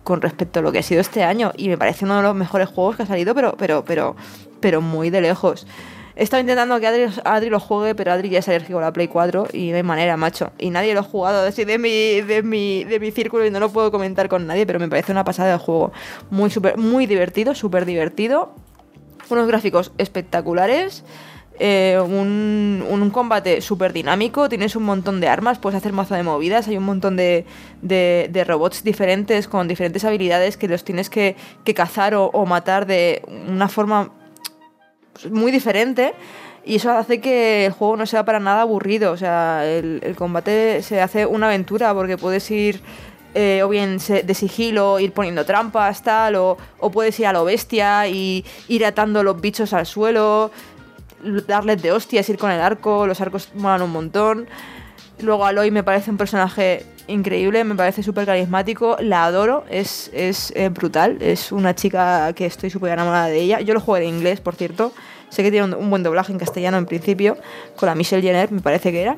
[0.03, 1.51] con respecto a lo que ha sido este año.
[1.57, 4.15] Y me parece uno de los mejores juegos que ha salido, pero, pero, pero,
[4.65, 5.67] pero muy de lejos.
[6.15, 6.87] He estado intentando que
[7.23, 9.83] Adri, lo juegue, pero Adri ya es alérgico a la Play 4 y no hay
[9.83, 10.53] manera, macho.
[10.57, 13.59] Y nadie lo ha jugado así de mi, de mi, de mi círculo y no
[13.59, 15.91] lo puedo comentar con nadie, pero me parece una pasada de juego.
[16.31, 18.55] Muy, super, muy divertido, súper divertido.
[19.29, 21.03] Unos gráficos espectaculares.
[21.59, 26.23] eh, un, un combate súper dinámico, tienes un montón de armas, puedes hacer mazo de
[26.23, 27.45] movidas, hay un montón de,
[27.81, 33.21] de- robots diferentes con diferentes habilidades que los tienes que, que cazar o, matar de
[33.47, 34.11] una forma
[35.29, 36.13] muy diferente
[36.65, 39.11] y eso hace que el juego no sea para nada aburrido.
[39.11, 42.81] O sea, el, combate se hace una aventura porque puedes ir
[43.35, 47.45] eh, o bien de sigilo, ir poniendo trampas, tal, o, o puedes ir a lo
[47.45, 50.49] bestia y ir atando los bichos al suelo,
[51.47, 54.47] darles de hostias, ir con el arco, los arcos molan un montón.
[55.19, 60.51] Luego Aloy me parece un personaje increíble, me parece súper carismático, la adoro, es, es
[60.55, 63.61] eh, brutal, es una chica que estoy súper enamorada de ella.
[63.61, 64.91] Yo lo juego en inglés, por cierto,
[65.29, 67.37] sé que tiene un, buen doblaje en castellano en principio,
[67.75, 69.17] con la Michelle Jenner me parece que era.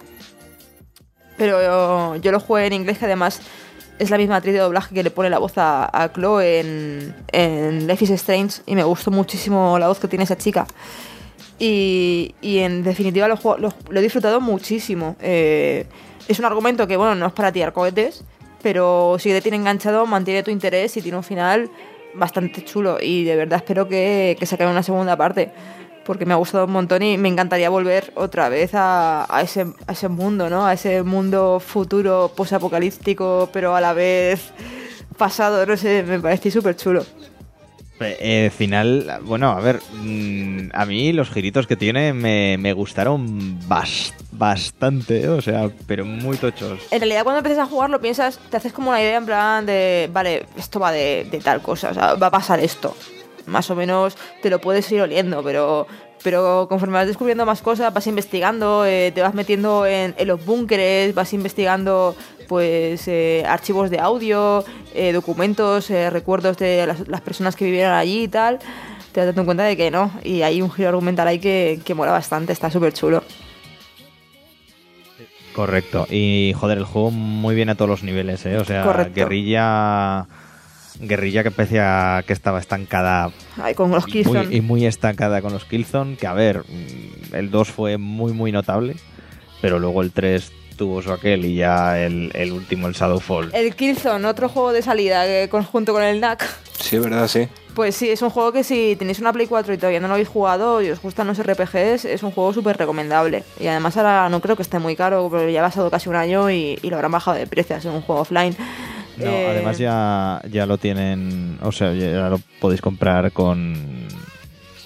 [1.38, 3.42] Pero yo, lo jugué en inglés, que además
[4.00, 7.88] es la misma actriz de doblaje que le pone la voz a, Chloe en, en
[7.88, 10.68] Life is Strange y me gustó muchísimo la voz que tiene esa chica.
[11.60, 15.16] Y, y en definitiva lo he disfrutado muchísimo.
[15.22, 15.86] Eh,
[16.28, 18.24] es un argumento que, bueno, no es para tirar cohetes,
[18.62, 21.70] pero si te tiene enganchado, mantiene tu interés y tiene un final
[22.16, 22.98] bastante chulo.
[23.02, 25.52] Y de verdad espero que, que saquen una segunda parte,
[26.06, 29.68] porque me ha gustado un montón y me encantaría volver otra vez a, a ese,
[29.88, 30.66] a ese mundo, ¿no?
[30.66, 34.52] A ese mundo futuro, posapocalíptico, pero a la vez
[35.18, 37.04] pasado, no sé, me parece súper chulo.
[38.00, 43.60] Eh, final, bueno, a ver, mm, a mí los giritos que tiene me, me gustaron
[43.68, 46.80] bas- bastante, o sea, pero muy tochos.
[46.92, 49.66] En realidad cuando empiezas a jugar lo piensas, te haces como una idea en plan
[49.66, 52.96] de, vale, esto va de, de tal cosa, o sea, va a pasar esto.
[53.48, 55.88] Más o menos te lo puedes ir oliendo, pero,
[56.22, 60.46] pero conforme vas descubriendo más cosas, vas investigando, eh, te vas metiendo en, en los
[60.46, 62.16] búnkeres, vas investigando
[62.48, 67.94] pues eh, archivos de audio, eh, documentos, eh, recuerdos de las, las personas que vivieron
[67.94, 68.60] allí y tal,
[69.12, 70.12] te vas dando cuenta de que no.
[70.24, 73.24] Y hay un giro argumental ahí que, que mola bastante, está súper chulo.
[75.54, 76.06] Correcto.
[76.10, 78.58] Y joder, el juego muy bien a todos los niveles, ¿eh?
[78.58, 79.14] O sea, Correcto.
[79.16, 80.28] guerrilla.
[81.00, 83.30] Guerrilla que parecía que estaba estancada
[83.62, 84.46] Ahí con los y Killzone.
[84.48, 88.34] muy, y muy estancada con los Killzone, que a ver, mm, el 2 fue muy
[88.34, 88.96] muy notable,
[89.62, 93.50] pero luego el 3 tuvo su aquel y ya el, el último, el Shadowfall.
[93.54, 96.48] El Killzone, otro juego de salida que conjunto con el NAC.
[96.80, 97.48] Sí, es verdad, sí.
[97.74, 100.14] Pues sí, es un juego que si tenéis una Play 4 y todavía no lo
[100.14, 103.44] habéis jugado y os gustan los RPGs, es un juego súper recomendable.
[103.60, 106.16] Y además ahora no creo que esté muy caro, porque ya ha pasado casi un
[106.16, 108.56] año y, y lo habrán bajado de precio, es un juego offline.
[109.18, 113.76] No, Eh, además ya, ya lo tienen, o sea, ya lo podéis comprar con,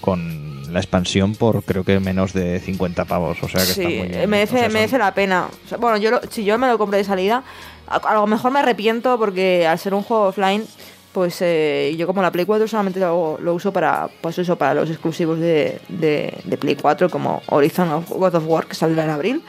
[0.00, 0.41] con
[0.72, 4.08] la expansión por creo que menos de 50 pavos, o sea que está Sí, muy
[4.08, 4.28] bien.
[4.30, 5.48] merece, O sea, son- merece la pena.
[5.64, 7.44] O sea, bueno, yo lo- si yo me lo compré de salida,
[7.86, 10.64] a, a lo mejor me arrepiento porque al ser un juego offline,
[11.12, 14.72] pues eh, yo como la Play 4 solamente lo, lo uso para pues eso, para
[14.74, 19.04] los exclusivos de, de- de Play 4 como Horizon o God of War que saldrá
[19.04, 19.42] en abril.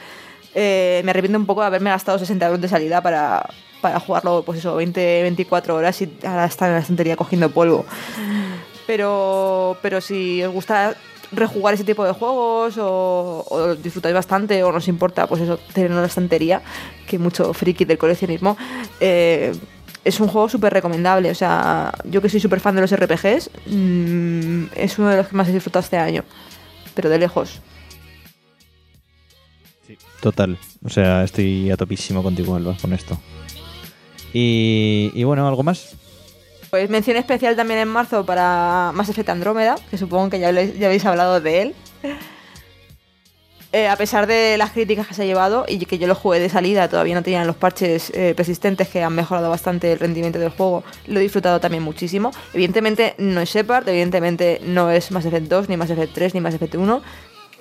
[0.54, 3.48] Eh, me arrepiento un poco de haberme gastado 60 euros de salida para,
[3.80, 7.86] para jugarlo pues eso, 20, 24 horas y ahora está en la estantería cogiendo polvo.
[8.86, 10.94] Pero, pero si os gusta
[11.36, 16.02] rejugar ese tipo de juegos o, disfrutáis bastante o nos importa, pues eso, tenerlo en
[16.02, 16.62] la estantería,
[17.06, 18.56] que mucho friki del coleccionismo,
[19.00, 19.52] eh,
[20.04, 21.30] es un juego súper recomendable.
[21.30, 25.28] O sea, yo que soy súper fan de los RPGs, mm, es uno de los
[25.28, 26.24] que más he disfrutado este año,
[26.94, 27.60] pero de lejos.
[30.20, 30.58] Total.
[30.84, 33.18] O sea, estoy a topísimo contigo, Alba, con esto.
[34.32, 35.96] Y, y bueno, ¿algo más?
[36.74, 40.76] Pues mención especial también en marzo para Mass Effect Andrómeda, que supongo que ya, le-
[40.76, 41.74] ya habéis hablado de él.
[43.72, 46.40] Eh, a pesar de las críticas que se ha llevado y que yo lo jugué
[46.40, 50.40] de salida, todavía no tenían los parches eh, persistentes que han mejorado bastante el rendimiento
[50.40, 52.32] del juego, lo he disfrutado también muchísimo.
[52.52, 56.40] Evidentemente no es Shepard, evidentemente no es Mass Effect 2, ni Mass Effect 3, ni
[56.40, 57.02] Mass Effect 1,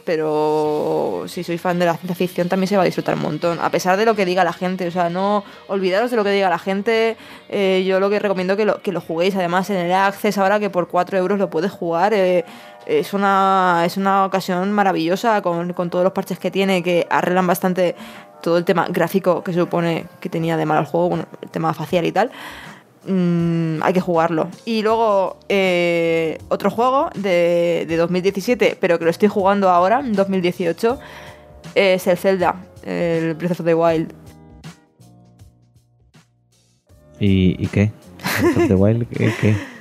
[0.06, 3.60] pero si sois fan de la ciencia ficción también se va a disfrutar un montón,
[3.62, 6.32] a pesar de lo que diga la gente, o sea, no olvidaros de lo que
[6.32, 7.18] diga la gente,
[7.50, 10.60] eh, yo lo que recomiendo que lo, que lo juguéis, además en el Access ahora
[10.60, 12.46] que por 4 euros lo puedes jugar, eh,
[12.86, 17.48] es, una, es una ocasión maravillosa con, con todos los parches que tiene, que arreglan
[17.48, 17.96] bastante
[18.42, 21.50] todo el tema gráfico que se supone que tenía de mal el juego, bueno, el
[21.50, 22.32] tema facial y tal.
[23.06, 24.50] Mm, hay que jugarlo.
[24.66, 30.14] Y luego, eh, otro juego de, de 2017, pero que lo estoy jugando ahora, en
[30.14, 31.00] 2018,
[31.76, 34.14] es el Zelda, el Breath of the Wild.
[37.20, 37.92] ¿Y, y qué?
[38.42, 39.34] Breath of the Wild, ¿qué?
[39.40, 39.56] qué?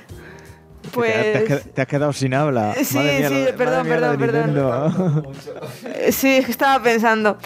[0.93, 1.13] Pues.
[1.13, 2.73] Te, has, qued- te has quedado sin habla.
[2.83, 5.25] Sí, mía, sí, lo perdón, mía, perdón.
[5.85, 7.37] Eh, Sí, es que estaba pensando.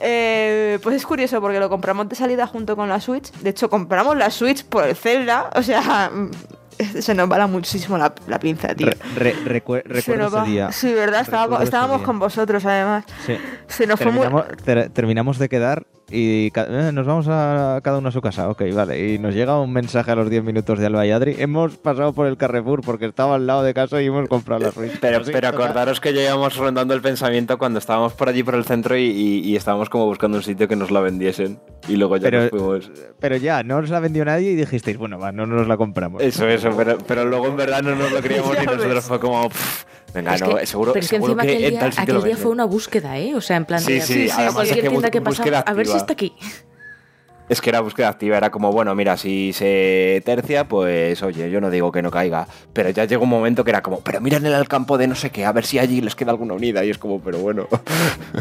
[0.00, 3.30] Eh, pues es curioso porque lo compramos de salida junto con la Switch.
[3.32, 5.50] De hecho, compramos la Switch por el Zelda.
[5.54, 6.10] O sea,
[7.00, 8.88] se nos va muchísimo la, la pinza, tío.
[9.16, 10.44] Re- re- recuerdo ese va.
[10.44, 10.72] día.
[10.72, 11.20] Sí, ¿verdad?
[11.22, 12.06] Estábamos, Recuerdo ese estábamos día.
[12.06, 13.04] con vosotros, además.
[13.26, 13.36] Sí.
[13.68, 14.22] Se nos fue muy...
[14.22, 18.48] Terminamos, ter- terminamos de quedar y eh, nos vamos a cada uno a su casa.
[18.50, 19.12] Ok, vale.
[19.14, 21.36] Y nos llega un mensaje a los 10 minutos de Alba y Adri.
[21.38, 24.70] Hemos pasado por el Carrefour porque estaba al lado de casa y hemos comprado la
[24.72, 24.98] Switch.
[25.00, 29.02] Pero, acordaros que llevamos rondando el pensamiento cuando estábamos por allí por el centro y,
[29.04, 31.58] y- y estábamos como buscando un sitio que nos la vendiesen.
[31.88, 32.90] Y luego ya Pero- nos fuimos.
[33.18, 36.22] Pero ya, no os la vendió nadie y dijisteis, bueno, va, no nos la compramos.
[36.22, 39.48] Eso, eso, pero, pero luego en verdad no nos lo creíamos y nosotros fue como.
[39.48, 42.20] "Pff, venga, Es no, que- seguro, pero es que seguro encima que aquel día, aquel
[42.20, 42.46] fue venden".
[42.48, 43.34] una búsqueda, ¿eh?
[43.34, 45.72] O sea, en plan, Sí, de, sí, además cualquier es que tienda que pasaba, a
[45.74, 46.32] ver si está aquí.
[47.48, 51.60] Es que era búsqueda activa, era como, bueno, mira, si se tercia, pues oye, yo
[51.60, 52.46] no digo que no caiga.
[52.72, 55.30] Pero ya llegó un momento que era como, pero miren el campo de no sé
[55.30, 56.82] qué, a ver si allí les queda alguna unidad.
[56.84, 57.68] Y es como, pero bueno.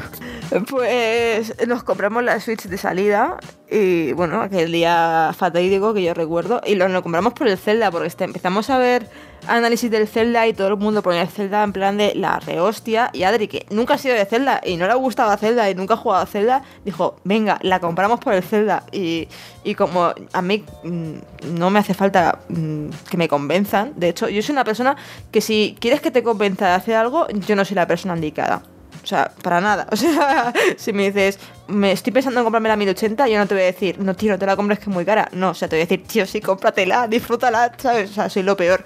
[0.70, 3.38] Pues nos compramos la Switch de salida
[3.70, 7.90] y bueno, aquel día fatídico que yo recuerdo y lo, lo compramos por el Zelda
[7.90, 9.08] porque este, empezamos a ver
[9.48, 13.10] análisis del Zelda y todo el mundo ponía el Zelda en plan de la rehostia.
[13.14, 15.76] Y Adri que nunca ha sido de Zelda y no le ha gustado Zelda y
[15.76, 19.28] nunca ha jugado a Zelda dijo venga la compramos por el Zelda y,
[19.64, 24.30] y como a mí mm, no me hace falta mm, que me convenzan de hecho
[24.30, 24.96] yo soy una persona
[25.32, 28.64] que si quieres que te convenza de hacer algo yo no soy la persona indicada
[29.04, 29.88] o sea, para nada.
[29.92, 33.54] O sea, si me dices, me estoy pensando en comprarme la 1080, yo no te
[33.54, 35.30] voy a decir, no, tío, no te la compres que es muy cara.
[35.32, 38.12] No, o sea, te voy a decir, tío, sí, cómpratela, disfrútala, ¿sabes?
[38.12, 38.84] O sea, soy lo peor.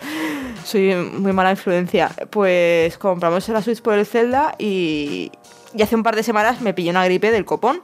[0.63, 2.11] Soy muy mala influencia.
[2.29, 5.31] Pues compramos la Switch por el Zelda y,
[5.73, 7.81] y hace un par de semanas me pilló una gripe del copón.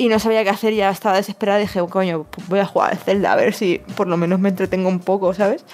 [0.00, 1.58] Y no sabía qué hacer, ya estaba desesperada.
[1.58, 4.48] Dije, coño, pues voy a jugar al Zelda a ver si por lo menos me
[4.48, 5.64] entretengo un poco, ¿sabes?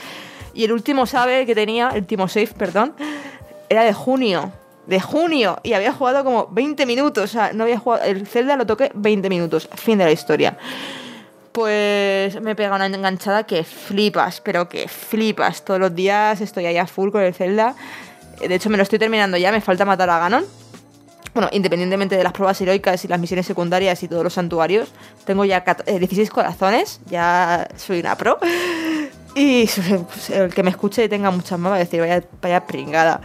[0.55, 2.95] Y el último save que tenía, el último save, perdón,
[3.69, 4.53] era de junio.
[4.87, 5.59] De junio.
[5.63, 7.25] Y había jugado como 20 minutos.
[7.25, 8.05] O sea, no había jugado.
[8.05, 9.69] El Zelda lo toqué 20 minutos.
[9.77, 10.57] Fin de la historia.
[11.53, 15.65] Pues me pega una enganchada que flipas, pero que flipas.
[15.65, 17.77] Todos los días estoy ahí a full con el Zelda.
[18.41, 19.53] De hecho, me lo estoy terminando ya.
[19.53, 20.45] Me falta matar a Ganon.
[21.33, 24.89] Bueno, independientemente de las pruebas heroicas y las misiones secundarias y todos los santuarios,
[25.25, 27.01] tengo ya cat- eh, 16 corazones.
[27.07, 28.39] Ya soy una pro.
[29.37, 29.69] Y
[30.33, 33.21] el que me escuche y tenga muchas más va a decir, vaya, vaya pringada.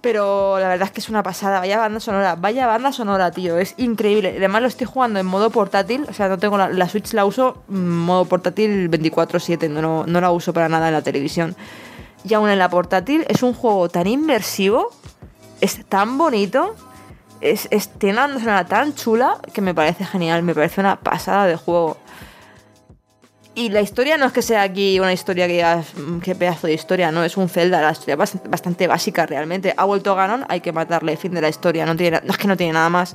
[0.00, 1.60] Pero la verdad es que es una pasada.
[1.60, 2.34] Vaya banda sonora.
[2.36, 3.58] Vaya banda sonora, tío.
[3.58, 4.34] Es increíble.
[4.36, 6.06] Además lo estoy jugando en modo portátil.
[6.08, 9.68] O sea, no tengo la, la Switch, la uso modo portátil 24-7.
[9.68, 11.54] No, no, la uso para nada en la televisión.
[12.24, 14.90] Y aún en la portátil es un juego tan inmersivo.
[15.60, 16.74] Es tan bonito.
[17.40, 20.42] Es, es, tiene una sonora tan chula que me parece genial.
[20.42, 21.96] Me parece una pasada de juego.
[23.54, 26.66] Y la historia no es que sea aquí una historia que digas, "Mm, qué pedazo
[26.66, 29.74] de historia, no, es un Zelda, la historia bastante, bastante básica realmente.
[29.76, 32.48] Ha vuelto Ganon, hay que matarle, fin de la historia, no, tiene, no es que
[32.48, 33.14] no tiene nada más.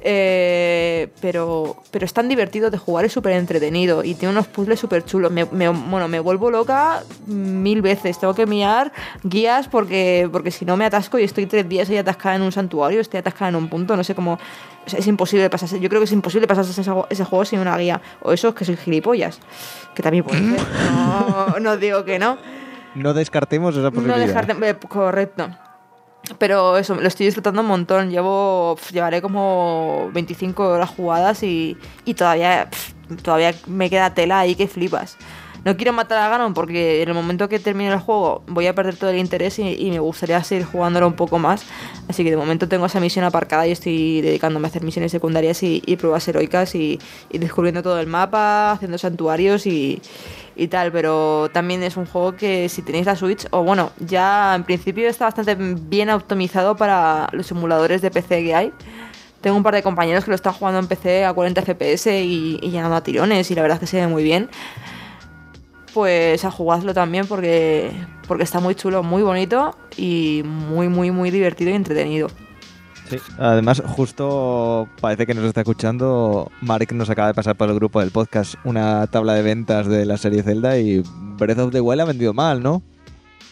[0.00, 4.78] Eh, pero, pero es tan divertido de jugar, es súper entretenido y tiene unos puzzles
[4.78, 5.30] súper chulos.
[5.32, 8.18] Me, me- bueno, me vuelvo loca mil veces.
[8.18, 8.92] Tengo que mirar
[9.24, 12.52] guías porque, porque si no me atasco y estoy tres días ahí atascada en un
[12.52, 14.34] santuario, estoy atascada en un punto, no sé cómo.
[14.34, 15.80] o sea, es imposible pasarse.
[15.80, 18.00] Yo creo que es imposible pasarse ese, ese juego sin una guía.
[18.22, 19.40] O eso es que soy gilipollas.
[19.94, 20.60] Que también puede ser.
[20.92, 22.38] No, no digo que no.
[22.94, 24.26] No descartemos esa No posibilidad.
[24.26, 24.70] dejarte.
[24.70, 25.48] eh, correcto.
[26.38, 28.10] Pero eso, lo estoy disfrutando un montón.
[28.10, 32.68] Llevo, llevaré como 25 horas jugadas y, y todavía,
[33.22, 35.16] todavía me queda tela ahí que flipas.
[35.64, 38.74] No quiero matar a Ganon porque en el momento que termine el juego voy a
[38.76, 41.64] perder todo el interés y, y me gustaría seguir jugándolo un poco más.
[42.08, 45.64] Así que de momento tengo esa misión aparcada y estoy dedicándome a hacer misiones secundarias
[45.64, 50.00] y, y pruebas heroicas y, y descubriendo todo el mapa, haciendo santuarios y,
[50.56, 54.54] y tal, pero también es un juego que si tenéis la Switch, o bueno, ya
[54.54, 58.72] en principio está bastante bien optimizado para los simuladores de PC que hay.
[59.42, 62.58] Tengo un par de compañeros que lo están jugando en PC a 40 FPS y,
[62.62, 64.48] llenando a tirones y la verdad es que se ve muy bien.
[65.92, 67.90] Pues a jugadlo también porque,
[68.26, 72.28] porque está muy chulo, muy bonito y muy, muy, muy divertido y entretenido.
[73.08, 73.18] Sí.
[73.38, 76.50] Además, justo parece que nos está escuchando.
[76.60, 80.04] Mark nos acaba de pasar por el grupo del podcast una tabla de ventas de
[80.06, 81.02] la serie Zelda y
[81.38, 82.82] Breath of the Wild ha vendido mal, ¿no?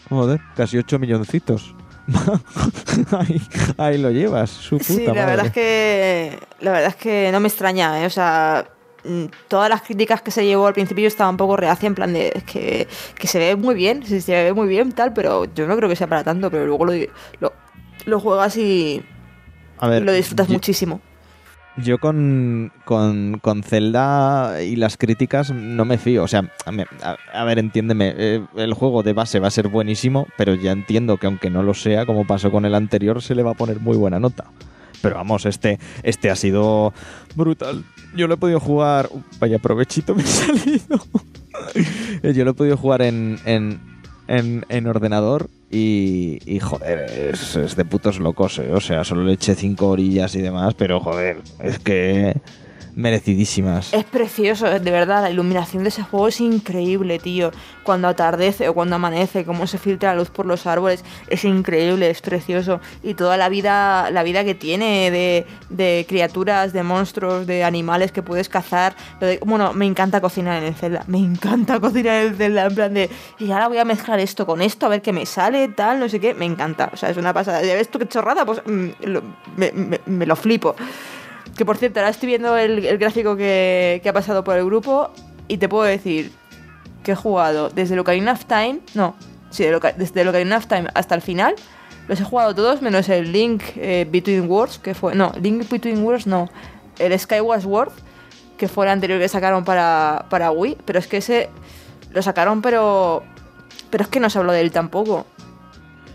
[0.09, 1.75] Joder, casi 8 milloncitos.
[3.19, 3.41] ahí,
[3.79, 5.27] ahí lo llevas, su puta Sí, la madre.
[5.27, 8.07] verdad es que la verdad es que no me extraña, ¿eh?
[8.07, 8.67] o sea,
[9.05, 11.95] mm, todas las críticas que se llevó al principio yo estaba un poco reacia en
[11.95, 15.47] plan de es que, que se ve muy bien, se ve muy bien tal, pero
[15.55, 16.93] yo no creo que sea para tanto, pero luego lo,
[17.41, 17.53] lo,
[18.05, 19.03] lo juegas y
[19.79, 21.01] A ver, lo disfrutas yo- muchísimo.
[21.77, 26.23] Yo con, con, con Zelda y las críticas no me fío.
[26.23, 26.49] O sea,
[27.33, 31.17] a, ver, entiéndeme, eh, el juego de base va a ser buenísimo, pero ya entiendo
[31.17, 33.81] que aunque no lo sea, como pasó con el anterior, se le va a poner
[33.81, 34.45] muy buena nota.
[35.03, 36.95] Pero vamos, este, este ha sido
[37.35, 37.85] brutal.
[38.15, 39.09] Yo lo he podido jugar...
[39.11, 41.01] Uh, Vaya provechito me ha salido.
[42.23, 43.81] Yo lo he podido jugar en, en,
[44.29, 48.71] en, en ordenador y, y, joder, es, es de putos locos, eh.
[48.73, 52.37] O sea, solo le eché cinco orillas y demás, pero joder, es que
[52.95, 53.93] merecidísimas.
[53.93, 57.51] Es precioso, de verdad, la iluminación de ese juego es increíble, tío.
[57.83, 62.09] Cuando atardece o cuando amanece, cómo se filtra la luz por los árboles, es increíble,
[62.11, 62.81] es precioso.
[63.03, 68.13] Y toda la vida, la vida que tiene de, de criaturas, de monstruos, de animales
[68.13, 68.95] que puedes cazar.
[69.21, 72.75] De- bueno, me encanta cocinar en el Zelda, me encanta cocinar en el Zelda, en
[72.75, 75.69] plan de, y ahora voy a mezclar esto con esto, a ver qué me sale,
[75.69, 76.91] tal, no sé qué, me encanta.
[76.93, 77.63] O sea, es una pasada.
[77.63, 78.45] ¿Ya ves tú qué chorrada?
[78.47, 79.23] Pues mm, lo-
[79.57, 80.75] me- me- me lo flipo.
[81.57, 85.11] Que por cierto, ahora estoy viendo el, gráfico que, ha pasado por el grupo
[85.47, 86.33] y te puedo decir
[87.03, 89.15] que he jugado desde el Ocarina of Time, no,
[89.51, 89.65] sí,
[89.97, 91.55] desde el Ocarina of Time hasta el final,
[92.09, 96.03] los he jugado todos menos el Link eh, Between Worlds, que fue, no, Link Between
[96.03, 96.49] Worlds no,
[96.99, 97.93] el Skyward Sword,
[98.57, 101.51] que fue el anterior que sacaron para, para Wii, pero es que ese
[102.15, 103.23] lo sacaron pero...
[103.91, 105.25] Pero es que no se habló de él tampoco.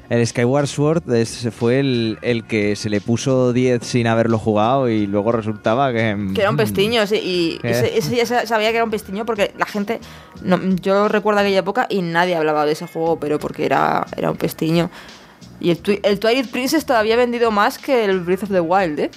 [0.09, 4.89] El Skyward Sword es- fue el, el que se le puso 10 sin haberlo jugado
[4.89, 6.17] y luego resultaba que...
[6.33, 8.89] Que era un mm, pestiño, sí, y ese, ese ya sa- sabía que era un
[8.89, 9.99] pestiño porque la gente,
[10.41, 14.31] no, yo recuerdo aquella época y nadie hablaba de ese juego, pero porque era, era
[14.31, 14.89] un pestiño.
[15.59, 18.99] Y el, el Twilight Princess todavía ha vendido más que el Breath of the Wild,
[18.99, 19.11] ¿eh?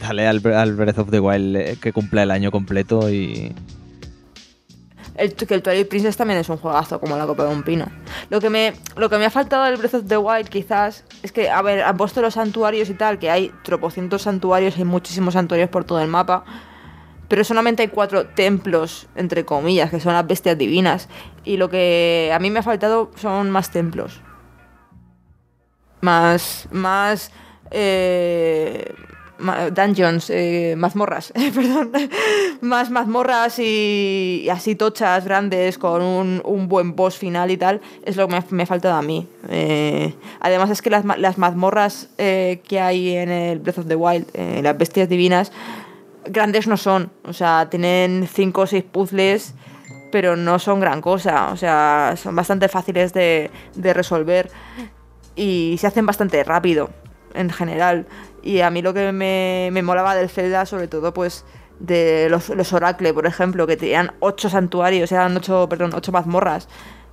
[0.00, 3.54] Dale al, al Breath of the Wild eh, que cumpla el año completo y...
[5.18, 7.86] El, que el Twilight Princess también es un juegazo como la copa de un pino.
[8.30, 11.32] Lo que me, lo que me ha faltado del Breath of the Wild quizás es
[11.32, 15.34] que, a ver, han puesto los santuarios y tal, que hay tropocientos santuarios, hay muchísimos
[15.34, 16.44] santuarios por todo el mapa,
[17.26, 21.08] pero solamente hay cuatro templos, entre comillas, que son las bestias divinas.
[21.44, 24.20] Y lo que a mí me ha faltado son más templos.
[26.00, 27.32] Más, más,
[27.72, 28.94] eh,
[29.72, 31.92] dungeons, eh, mazmorras, perdón,
[32.60, 38.16] más mazmorras y, así tochas grandes con un, un buen boss final y tal, es
[38.16, 39.28] lo que me, me ha faltado a mí.
[39.48, 43.96] Eh, además es que las, las mazmorras eh, que hay en el Breath of the
[43.96, 45.52] Wild, eh, las bestias divinas,
[46.24, 49.54] grandes no son, o sea, tienen cinco o seis puzzles,
[50.10, 54.50] pero no son gran cosa, o sea, son bastante fáciles de, de resolver
[55.36, 56.90] y se hacen bastante rápido
[57.34, 58.06] en general.
[58.42, 61.44] Y a mí lo que me, me molaba del Zelda, sobre todo, pues
[61.80, 66.68] de los, los Oracle, por ejemplo, que tenían ocho santuarios, eran ocho, perdón, ocho mazmorras.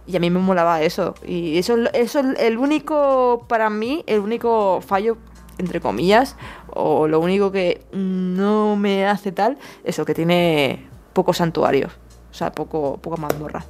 [0.07, 1.15] Y a mí me molaba eso.
[1.25, 5.17] Y eso, eso es el único, para mí, el único fallo,
[5.57, 6.35] entre comillas,
[6.69, 11.93] o lo único que no me hace tal, eso, que tiene pocos santuarios.
[12.29, 13.65] O sea, poco, poca mazmorra.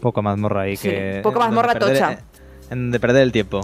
[0.00, 1.20] Poco mazmorra ahí Sí, que...
[1.22, 2.18] poco donde mazmorra tocha.
[2.70, 3.60] En de perder el tiempo.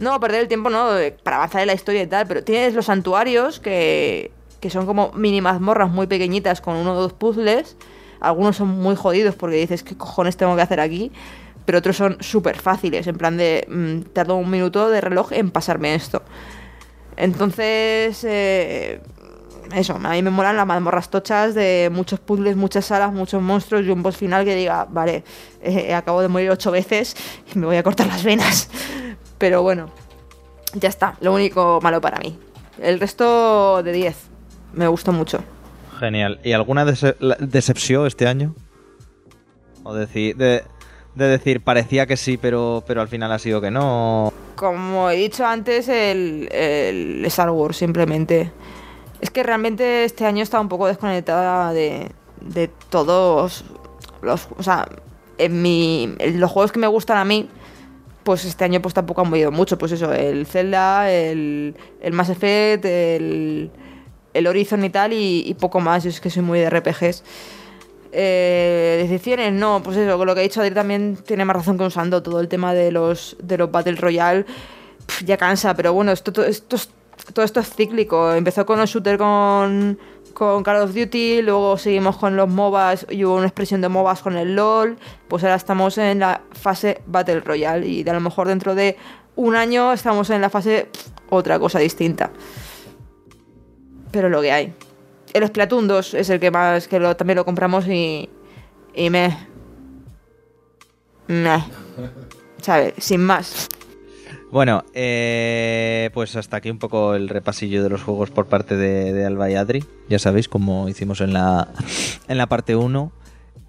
[0.00, 0.88] No, perder el tiempo no,
[1.22, 5.12] para avanzar en la historia y tal, pero tienes los santuarios que, que son como
[5.12, 7.76] mini mazmorras muy pequeñitas con uno o dos puzzles.
[8.18, 11.12] Algunos son muy jodidos porque dices, ¿qué cojones tengo que hacer aquí?
[11.66, 15.50] Pero otros son súper fáciles, en plan de, mm, tardo un minuto de reloj en
[15.50, 16.22] pasarme esto.
[17.18, 19.02] Entonces, eh,
[19.74, 23.84] eso, a mí me molan las mazmorras tochas de muchos puzzles, muchas salas, muchos monstruos
[23.84, 25.24] y un boss final que diga, vale,
[25.60, 27.14] eh, acabo de morir ocho veces
[27.54, 28.70] y me voy a cortar las venas.
[29.40, 29.88] Pero bueno,
[30.74, 32.38] ya está, lo único malo para mí.
[32.80, 34.16] El resto de 10,
[34.74, 35.42] me gustó mucho.
[35.98, 36.38] Genial.
[36.44, 38.54] ¿Y alguna dece- decepción este año?
[39.82, 40.62] O decir, de,
[41.14, 44.32] de decir, parecía que sí, pero, pero al final ha sido que no.
[44.56, 48.52] Como he dicho antes, el, el Star Wars simplemente.
[49.20, 52.10] Es que realmente este año está un poco desconectada de,
[52.42, 53.64] de todos
[54.22, 54.48] los...
[54.58, 54.86] O sea,
[55.38, 57.48] en, mi, en los juegos que me gustan a mí,
[58.24, 59.78] pues este año pues tampoco han movido mucho.
[59.78, 63.70] Pues eso, el Zelda, el, el Mass Effect, el,
[64.34, 66.04] el Horizon y tal, y, poco más.
[66.04, 67.22] Yo es que soy muy de RPGs.
[68.12, 71.78] Eh, decepciones, no, pues eso, con lo que ha dicho Adri también tiene más razón
[71.78, 74.44] que usando todo el tema de los, de los Battle Royale.
[75.06, 76.90] pf, ya cansa, pero bueno, esto, to- esto es-
[77.34, 78.32] todo esto es cíclico.
[78.34, 79.98] Empezó con los shooters con,
[80.40, 84.22] con Call of Duty, luego seguimos con los MOBAs y hubo una expresión de MOBAs
[84.22, 84.96] con el LOL.
[85.28, 88.96] Pues ahora estamos en la fase Battle Royale y a lo mejor dentro de
[89.36, 90.88] un año estamos en la fase
[91.28, 92.30] otra cosa distinta.
[94.12, 94.72] Pero lo que hay.
[95.34, 98.30] El Splatoon 2 es el que más, que también lo compramos y.
[98.94, 99.46] Y me.
[101.26, 101.62] Me.
[102.62, 102.94] ¿Sabes?
[102.96, 103.68] Sin más.
[104.50, 109.12] Bueno, eh, pues hasta aquí un poco el repasillo de los juegos por parte de,
[109.12, 109.84] de Alba y Adri.
[110.08, 111.68] Ya sabéis, como hicimos en la,
[112.28, 113.12] en la parte 1.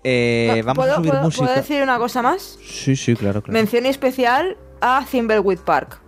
[0.03, 1.45] Eh, vamos a ¿Puedo, subir puedo- música.
[1.45, 2.57] puedo decir una cosa más?
[2.65, 3.53] Sí, sí, claro, claro.
[3.53, 5.99] Mención especial a Thimbleweed Park.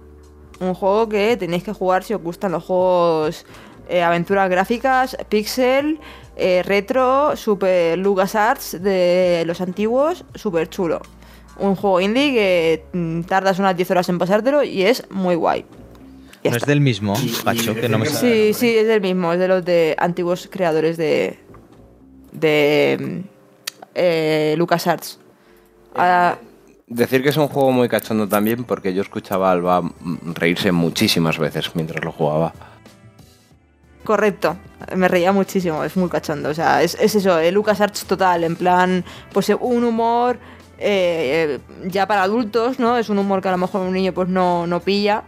[0.60, 3.46] Un juego que tenéis que jugar si os gustan los juegos
[3.90, 6.00] eh, aventuras gráficas, pixel,
[6.64, 11.02] retro, super LucasArts de los antiguos, súper chulo.
[11.58, 15.66] Un juego indie que mm, tardas unas 10 horas en pasártelo y es muy guay.
[16.44, 16.72] Ya No es está.
[16.72, 18.54] del mismo, Pacho, que no me sale.
[18.54, 21.40] Sí, sí, es del mismo, es de los de antiguos creadores de.
[22.32, 23.24] de.
[23.96, 25.20] eh, LucasArts.
[25.96, 26.40] Ahora-
[26.86, 30.72] Decir que es un juego muy cachondo también porque yo escuchaba a Alba mm, reírse
[30.72, 32.54] muchísimas veces mientras lo jugaba.
[34.04, 34.58] Correcto,
[34.98, 36.50] me reía muchísimo, es muy cachondo.
[36.50, 40.38] O sea, es, es eso, el LucasArts total, en plan, pues eh, un humor
[40.78, 42.98] eh, ya para adultos, ¿no?
[42.98, 45.24] Es un humor que a lo mejor un niño pues no, no pilla,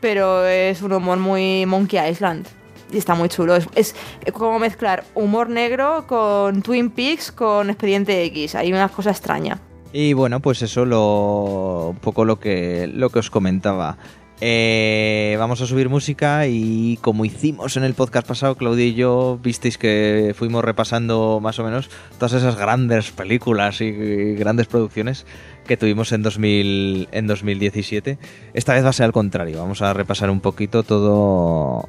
[0.00, 2.46] pero es un humor muy Monkey Island.
[2.90, 3.56] Y está muy chulo.
[3.56, 8.54] Es, es como mezclar humor negro con Twin Peaks con Expediente X.
[8.54, 9.58] Hay una cosa extraña.
[9.94, 13.96] Y bueno, pues eso lo un poco lo que lo que os comentaba.
[14.44, 19.38] Eh, vamos a subir música y como hicimos en el podcast pasado, Claudia y yo,
[19.40, 21.88] visteis que fuimos repasando más o menos
[22.18, 25.26] todas esas grandes películas y, y grandes producciones
[25.64, 28.18] que tuvimos en, 2000, en 2017.
[28.52, 31.88] Esta vez va a ser al contrario, vamos a repasar un poquito todo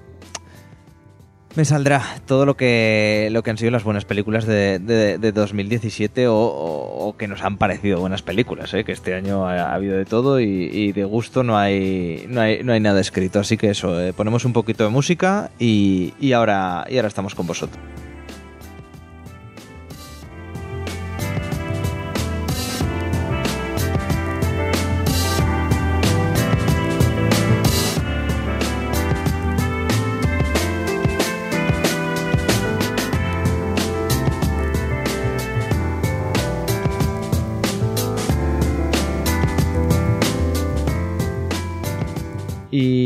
[1.56, 5.32] me saldrá todo lo que, lo que han sido las buenas películas de, de- de
[5.32, 8.84] 2017 o, o- que nos han parecido buenas películas, ¿eh?
[8.84, 12.42] que este año ha, ha habido de todo y, y de gusto no hay, no,
[12.42, 13.40] hay, no hay nada escrito.
[13.40, 17.36] Así que eso, eh, ponemos un poquito de música y, y, ahora, y ahora estamos
[17.36, 17.80] con vosotros.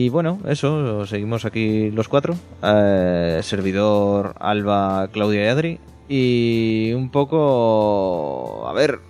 [0.07, 2.33] Y bueno, eso, seguimos aquí los cuatro.
[2.63, 5.79] Eh, servidor, Alba, Claudia y Adri.
[6.07, 8.65] Y un poco...
[8.69, 9.01] A ver,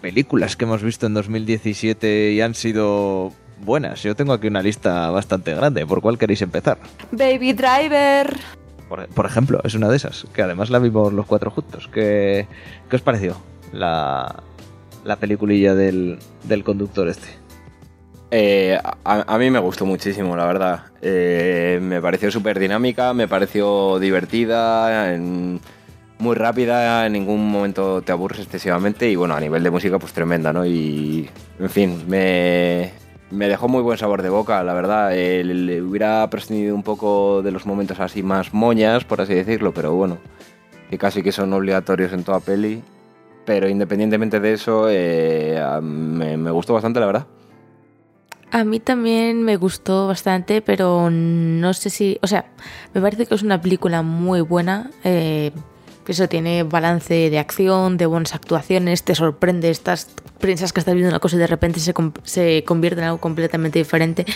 [0.00, 4.02] películas que hemos visto en 2017 y han sido buenas.
[4.02, 5.84] Yo tengo aquí una lista bastante grande.
[5.84, 6.78] ¿Por cuál queréis empezar?
[7.12, 8.34] Baby Driver.
[8.88, 11.86] Por, por ejemplo, es una de esas, que además la vimos los cuatro juntos.
[11.92, 12.46] ¿Qué,
[12.88, 13.36] qué os pareció
[13.74, 14.42] la,
[15.04, 17.39] la peliculilla del, del conductor este?
[18.32, 20.84] Eh, a, mí me gustó muchísimo, la verdad.
[21.02, 25.16] Eh, me pareció súper dinámica, me pareció divertida,
[26.18, 30.12] muy rápida, en ningún momento te aburres excesivamente y bueno, a nivel de música pues
[30.12, 30.64] tremenda, ¿no?
[30.66, 31.28] Y
[31.58, 32.92] en fin, me,
[33.30, 35.16] dejó muy buen sabor de boca, la verdad.
[35.16, 39.72] Eh, le- hubiera prescindido un poco de los momentos así más moñas, por así decirlo,
[39.74, 40.18] pero bueno,
[40.88, 42.82] que casi que son obligatorios en toda peli.
[43.46, 44.86] Pero independientemente de eso,
[45.82, 47.26] me gustó bastante, la verdad.
[48.52, 52.18] A mí también me gustó bastante, pero no sé si.
[52.22, 52.46] O sea,
[52.94, 54.90] me parece que es una película muy buena.
[55.04, 55.52] eh,
[56.10, 60.08] eso tiene balance de acción, de buenas actuaciones, te sorprende, estás,
[60.40, 64.26] piensas que estás viendo una cosa y de repente se convierte en algo completamente diferente.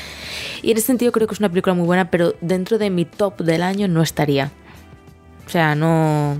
[0.63, 3.05] Y en ese sentido creo que es una película muy buena, pero dentro de mi
[3.05, 4.53] top del año no estaría.
[5.47, 6.39] O sea, no.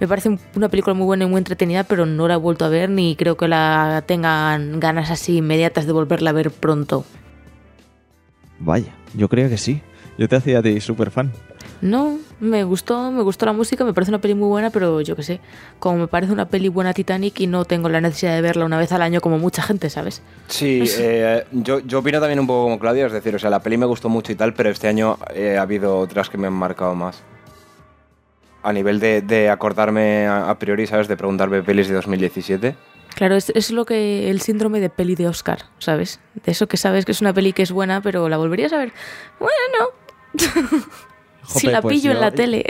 [0.00, 2.64] Me parece un- una película muy buena y muy entretenida, pero no la he vuelto
[2.64, 7.04] a ver ni creo que la tengan ganas así inmediatas de volverla a ver pronto.
[8.60, 9.82] Vaya, yo creo que sí.
[10.18, 11.32] Yo te hacía a ti súper fan.
[11.80, 15.14] No, me gustó, me gustó la música, me parece una peli muy buena, pero yo
[15.14, 15.40] qué sé,
[15.78, 18.78] como me parece una peli buena Titanic y no tengo la necesidad de verla una
[18.78, 20.20] vez al año como mucha gente, ¿sabes?
[20.48, 23.60] Sí, eh, yo, yo opino también un poco como Claudia, es decir, o sea, la
[23.60, 26.48] peli me gustó mucho y tal, pero este año eh, ha habido otras que me
[26.48, 27.22] han marcado más.
[28.62, 31.06] A nivel de, de acordarme a, a priori, ¿sabes?
[31.08, 32.74] De preguntarme pelis de 2017.
[33.14, 36.20] Claro, es, es lo que el síndrome de peli de Oscar, ¿sabes?
[36.44, 38.78] De eso que sabes que es una peli que es buena, pero la volverías a
[38.78, 38.92] ver.
[39.40, 39.90] Bueno,
[41.46, 42.64] si la pues pillo en la tele.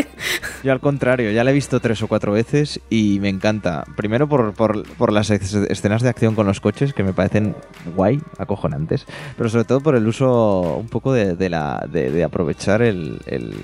[0.63, 3.85] Yo al contrario, ya la he visto tres o cuatro veces y me encanta.
[3.97, 7.57] Primero por, por- por las escenas de acción con los coches que me parecen
[7.97, 9.07] guay, acojonantes.
[9.37, 13.21] Pero sobre todo por el uso un poco de, de la, de, de aprovechar el,
[13.27, 13.55] el-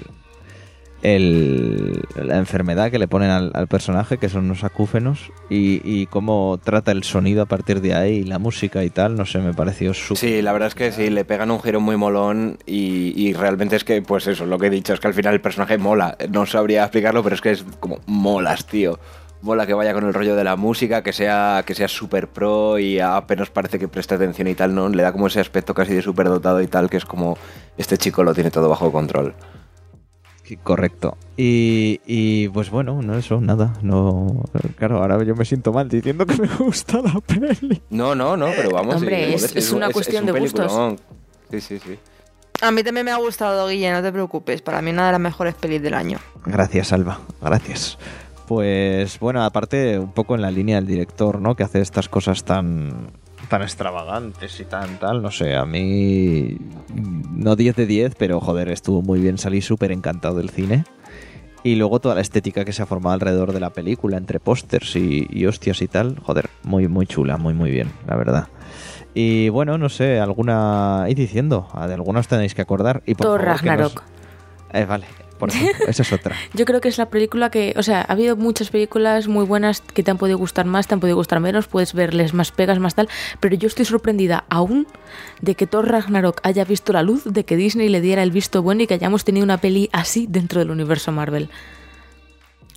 [1.04, 6.92] el- la enfermedad que le ponen al, personaje, que son los acúfenos, y, cómo trata
[6.92, 9.14] el sonido a partir de ahí, la música y tal.
[9.14, 10.18] No sé, me pareció súper...
[10.18, 13.84] Sí, la verdad es que sí, le pegan un giro muy molón y, realmente es
[13.84, 16.16] que, pues eso, lo que he dicho, es que al final el personaje mola.
[16.30, 18.98] No sabría explicarlo, pero es que es como molas, tío.
[19.42, 22.78] Mola que vaya con el rollo de la música, que sea que sea súper pro
[22.78, 24.88] y apenas parece que preste atención y tal, ¿no?
[24.88, 27.36] Le da como ese aspecto casi de súper dotado y tal, que es como,
[27.76, 29.34] este chico lo tiene todo bajo control.
[30.44, 31.16] Sí, Correcto.
[31.36, 33.72] Y, y, pues bueno, no eso, nada.
[33.82, 34.44] No,
[34.76, 37.80] claro, ahora yo me siento mal diciendo que me gusta la peli.
[37.90, 38.96] No, no, no, pero vamos.
[38.96, 41.00] Hombre, sí, es- es una cuestión un de gustos.
[41.50, 41.98] Sí, sí, sí.
[42.62, 44.62] A mí también me ha gustado, Guille, no te preocupes.
[44.62, 46.18] Para mí una de las mejores pelis del año.
[46.46, 47.18] Gracias, Alba.
[47.42, 47.98] Gracias.
[48.46, 51.56] Pues bueno, aparte un poco en la línea del director, ¿no?
[51.56, 53.10] Que hace estas cosas tan
[53.48, 56.56] tan extravagantes y tan tal, no sé, a mí
[57.34, 60.84] no 10 de 10, pero joder, estuvo muy bien, salí súper encantado del cine.
[61.62, 64.96] Y luego toda la estética que se ha formado alrededor de la película, entre pósters
[64.96, 68.48] y, y hostias y tal, joder, muy, muy chula, muy, muy bien, la verdad.
[69.14, 71.06] Y bueno, no sé, alguna...
[71.08, 73.02] Ir diciendo, de algunas tenéis que acordar.
[73.06, 74.02] Y por Thor favor, que nos- Ragnarok.
[74.74, 75.06] Eh, vale,
[75.38, 76.36] por ejemplo, esa es otra.
[76.54, 79.80] Yo creo que es la película que, o sea, ha habido muchas películas muy buenas
[79.80, 82.78] que te han podido gustar más, te han podido gustar menos, puedes verles más pegas,
[82.78, 83.08] más tal,
[83.40, 84.86] pero yo estoy sorprendida aún
[85.40, 88.62] de que Thor Ragnarok haya visto la luz, de que Disney le diera el visto
[88.62, 91.50] bueno y que hayamos tenido una peli así dentro del universo Marvel.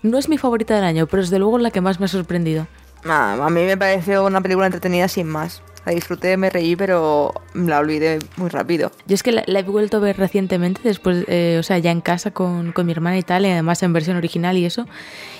[0.03, 2.09] No es mi favorita del año, pero es de luego la que más me ha
[2.09, 2.67] sorprendido.
[3.05, 5.61] Ah, a mí me pareció una película entretenida sin más.
[5.87, 8.91] La disfruté, me reí, pero la olvidé muy rápido.
[9.05, 11.91] Yo es que la, la he vuelto a ver recientemente, después, eh, o sea, ya
[11.91, 14.85] en casa con, con mi hermana y tal, y además en versión original y eso.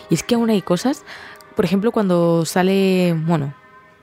[0.10, 1.04] Y es que aún hay cosas,
[1.58, 3.56] por ejemplo, cuando sale, bueno,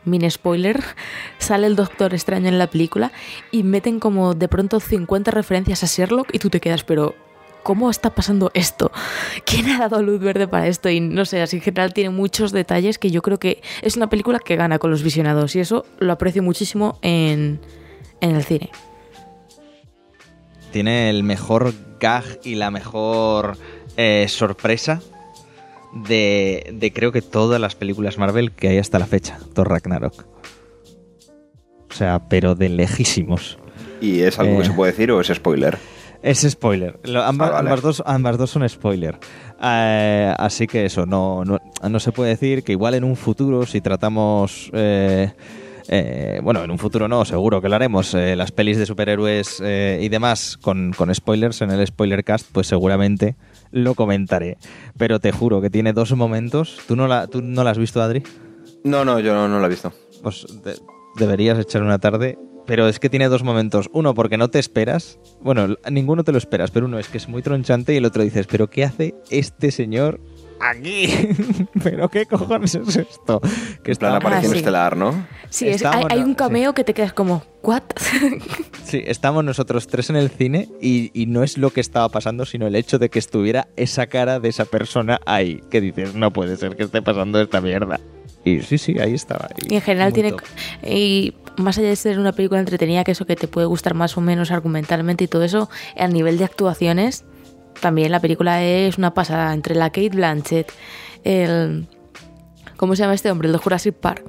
[0.05, 0.85] mini spoiler,
[1.39, 3.11] sale el Doctor Extraño en la película
[3.51, 7.15] y meten como de pronto 50 referencias a Sherlock y tú te quedas, pero
[7.65, 8.93] ¿cómo está pasando esto?
[9.45, 10.89] ¿Quién ha dado luz verde para esto?
[10.89, 14.09] Y no sé, así en general tiene muchos detalles que yo creo que es una
[14.09, 17.59] película que gana con los visionados y eso lo aprecio muchísimo en,
[18.21, 18.71] en el cine.
[20.71, 23.57] tiene el mejor gag y la mejor
[23.97, 25.01] eh, sorpresa
[25.93, 30.27] de, de creo que todas las películas Marvel que hay hasta la fecha, Thor Ragnarok.
[31.89, 33.57] O sea, pero de lejísimos.
[34.01, 34.59] ¿Y es algo Eh.
[34.59, 35.79] que se puede decir o es spoiler?
[36.25, 36.99] Es spoiler.
[37.05, 37.69] Lo- ambas, Ah, vale.
[37.69, 39.19] ambas dos, ambas dos son spoiler.
[39.63, 41.59] Eh, así que eso, no, no,
[41.89, 44.71] no se puede decir que igual en un futuro, si tratamos...
[44.73, 45.33] eh,
[45.89, 48.15] eh, bueno, en un futuro no, seguro que lo haremos.
[48.15, 53.37] las pelis de superhéroes y demás con, con spoilers en el spoiler cast, pues seguramente
[53.71, 54.57] lo comentaré.
[54.97, 56.79] Pero te juro que tiene dos momentos.
[56.89, 58.23] ¿Tú no la, tú no la has visto, Adri?
[58.83, 59.93] No, no, yo no, no lo he visto.
[60.23, 60.79] pues de-
[61.19, 62.39] deberías echar una tarde.
[62.67, 63.91] Pero es que tiene dos momentos.
[63.93, 65.19] Uno, porque no te esperas.
[65.43, 68.23] Bueno, ninguno te lo esperas, pero uno es que es muy tronchante y el otro
[68.23, 70.19] dices, ¿pero qué hace este señor
[70.61, 71.09] aquí?
[71.83, 73.43] ¿Pero qué cojones es esto?
[73.83, 74.59] Que está- aparición sí.
[74.59, 75.27] estelar, ¿no?
[75.51, 76.35] Sí, es- hay, hay un sí.
[76.37, 77.83] cameo que te quedas como, ¿what?
[78.85, 82.45] Sí, estamos nosotros tres en el cine y, y no es lo que estaba pasando,
[82.47, 85.61] sino el hecho de que estuviera esa cara de esa persona ahí.
[85.71, 87.99] Que dices, no puede ser que esté pasando esta mierda.
[88.45, 89.49] Y sí, sí, ahí estaba.
[89.69, 90.33] y en general tiene.
[90.33, 90.43] top.
[90.87, 94.17] Y más allá de ser una película entretenida, que eso que te puede gustar más
[94.17, 97.25] o menos argumentalmente y todo eso, a nivel de actuaciones,
[97.81, 99.53] también la película es una pasada.
[99.53, 100.73] Entre la Kate Blanchett,
[101.25, 101.87] el.
[102.77, 103.49] ¿Cómo se llama este hombre?
[103.49, 104.25] El de Jurassic Park.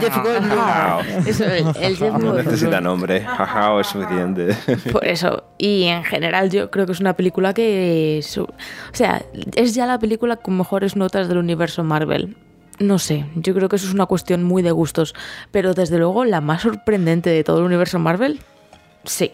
[0.00, 1.26] Jeff Goldblum.
[1.26, 3.26] Eso, el, No necesita nombre.
[3.80, 4.56] Es suficiente.
[4.92, 5.44] Por eso.
[5.58, 8.20] Y en general yo creo que es una película que...
[8.22, 8.48] su- o
[8.92, 9.22] sea,
[9.54, 12.36] es ya la película con mejores notas del universo Marvel.
[12.78, 15.14] No sé, yo creo que eso es una cuestión muy de gustos.
[15.50, 18.40] Pero desde luego la más sorprendente de todo el universo Marvel,
[19.04, 19.32] sí.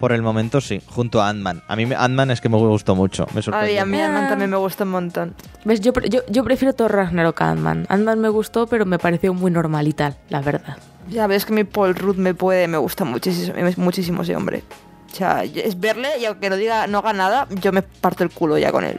[0.00, 1.62] Por el momento sí, junto a Ant-Man.
[1.68, 3.82] A mí Ant-Man es que me gustó mucho, me Ay, sorprendió.
[3.82, 5.34] a mí Ant-Man también me gusta un montón.
[5.64, 5.80] ¿Ves?
[5.80, 7.86] Yo, yo, yo prefiero Thor Ragnarok a Ant-Man.
[7.88, 10.76] Ant-Man me gustó, pero me pareció muy normal y tal, la verdad.
[11.08, 14.64] Ya ves que mi Paul Rudd me puede, me gusta muchísimo, muchísimo ese hombre.
[15.12, 18.30] O sea, es verle y aunque no diga, no haga nada, yo me parto el
[18.30, 18.98] culo ya con él.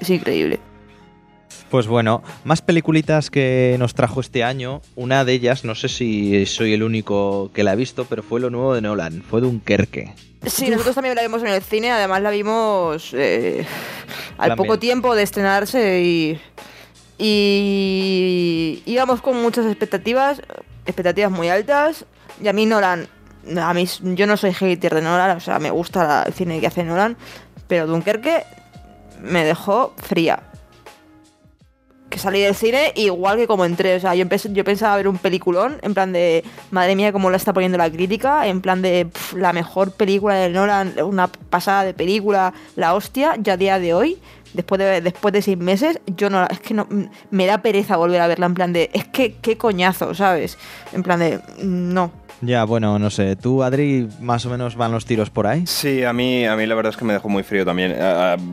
[0.00, 0.60] Es increíble.
[1.70, 4.80] Pues bueno, más peliculitas que nos trajo este año.
[4.96, 8.40] Una de ellas, no sé si soy el único que la ha visto, pero fue
[8.40, 10.14] lo nuevo de Nolan, fue Dunkerque.
[10.46, 13.66] Sí, nosotros también la vimos en el cine, además la vimos eh,
[14.38, 16.40] al poco tiempo de estrenarse y,
[17.18, 20.40] y íbamos con muchas expectativas,
[20.86, 22.06] expectativas muy altas.
[22.42, 23.06] Y a mí Nolan,
[23.60, 26.66] a mí, yo no soy hater de Nolan, o sea, me gusta el cine que
[26.66, 27.18] hace Nolan,
[27.68, 28.44] pero Dunkerque
[29.20, 30.42] me dejó fría.
[32.10, 33.96] Que salí del cine igual que como entré.
[33.96, 37.36] O sea, yo, yo pensaba ver un peliculón, en plan de, madre mía, cómo la
[37.36, 41.94] está poniendo la crítica, en plan de la mejor película de Nolan, una pasada de
[41.94, 44.18] película, la hostia, ya a día de hoy
[44.54, 46.86] después de, después de seis meses, yo no, es que no,
[47.30, 50.58] me da pereza volver a verla en plan de, es que qué coñazo, ¿sabes?
[50.92, 52.12] En plan de, no.
[52.42, 55.66] Ya, bueno, no sé, ¿tú, Adri, más o menos van los tiros por ahí?
[55.66, 57.94] Sí, a mí, a mí la verdad es que me dejó muy frío también,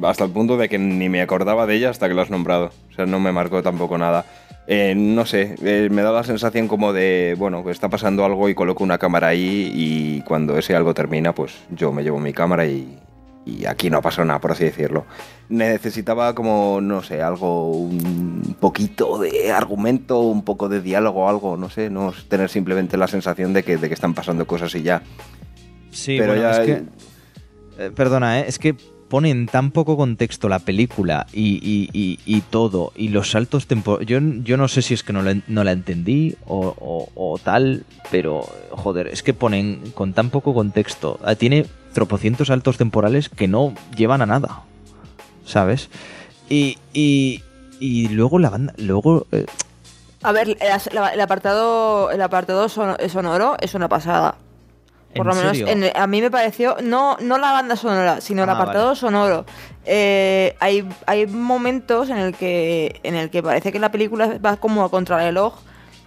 [0.03, 2.71] hasta el punto de que ni me acordaba de ella hasta que lo has nombrado,
[2.91, 4.25] o sea, no me marcó tampoco nada.
[4.69, 8.49] Eh, no sé, eh, me da la sensación como de, bueno, que está pasando algo
[8.49, 12.33] y coloco una cámara ahí y cuando ese algo termina, pues yo me llevo mi
[12.33, 12.99] cámara y,
[13.47, 15.05] y aquí no pasó nada, por así decirlo.
[15.49, 21.69] Necesitaba como, no sé, algo, un poquito de argumento, un poco de diálogo, algo, no
[21.69, 25.01] sé, no tener simplemente la sensación de que, de que están pasando cosas y ya.
[25.91, 26.51] Sí, pero ya...
[26.51, 26.83] Es que,
[27.79, 28.45] eh, perdona, ¿eh?
[28.47, 28.75] es que
[29.07, 34.07] ponen tan poco contexto la película y, todo, y los saltos temporales.
[34.07, 37.83] Yo, yo no sé si es que no la, no la entendí o, o, tal,
[38.11, 38.41] pero
[38.71, 41.19] joder, es que ponen con tan poco contexto.
[41.23, 41.65] Ah, tiene
[41.97, 44.61] tropocientos saltos temporales que no llevan a nada.
[45.45, 45.89] ¿Sabes?
[46.47, 47.43] Y, y,
[47.79, 48.71] y luego la banda.
[48.77, 49.25] Luego.
[49.31, 49.47] Eh,
[50.21, 54.35] a ver, el, apartado, el apartado sonoro es una pasada.
[55.15, 55.57] Por lo menos
[55.95, 59.47] a mí me pareció, no, no la banda sonora, sino el ah, apartado sonoro.
[59.83, 64.57] Eh, hay, hay momentos en el que en el que parece que la película va
[64.57, 65.55] como a contrarreloj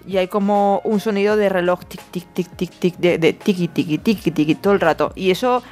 [0.06, 3.68] y hay como un sonido de reloj tic tic tic tic tic de, de tiki
[3.68, 5.12] tiki tiki tiki todo el rato.
[5.14, 5.62] Y eso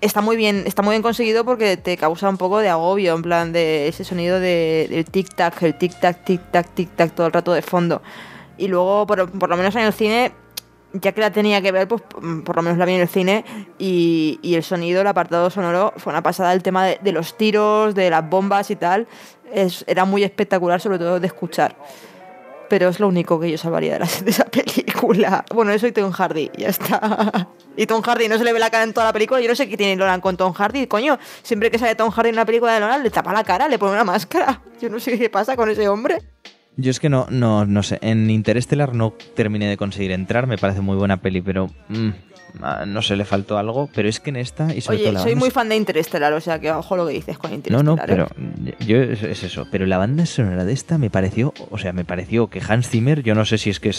[0.00, 3.22] está muy bien está muy bien conseguido porque te causa un poco de agobio en
[3.22, 7.14] plan de ese sonido de, del tic tac el tic tac tic tac tic tac
[7.14, 8.02] todo el rato de fondo.
[8.56, 10.32] Y luego por, por lo menos en el cine
[10.92, 13.44] ya que la tenía que ver, pues por lo menos la vi en el cine
[13.78, 16.52] y, y el sonido, el apartado sonoro, fue una pasada.
[16.52, 19.08] El tema de, de los tiros, de las bombas y tal,
[19.52, 21.74] es, era muy espectacular, sobre todo de escuchar
[22.68, 25.44] pero es lo único que yo salvaría de, esa película.
[25.54, 27.48] Bueno, eso y Tom Hardy, ya está.
[27.76, 29.40] Y Tom Hardy no se le ve la cara en toda la película.
[29.40, 31.18] Yo no sé qué tiene Nolan con Tom Hardy, coño.
[31.42, 33.80] Siempre que sale Tom Hardy en una película de Nolan, le tapa la cara, le
[33.80, 34.62] pone una máscara.
[34.80, 36.18] Yo no sé qué pasa con ese hombre.
[36.76, 37.98] Yo es que no, no, no sé.
[38.00, 40.46] En Interstellar no terminé de conseguir entrar.
[40.46, 41.68] Me parece muy buena peli, pero.
[41.88, 42.10] Mm,
[42.86, 45.50] no sé, le faltó algo, pero es que en esta y sobre Oye, soy muy
[45.50, 47.84] fan de Interestelar, o sea que ojo lo que dices con Interestelar.
[47.84, 48.26] No, no, pero
[48.66, 48.74] ¿eh?
[48.86, 52.48] yo es, eso, pero la banda sonora de esta me pareció, o sea, me pareció
[52.48, 53.92] que Hans Zimmer, yo no sé si es que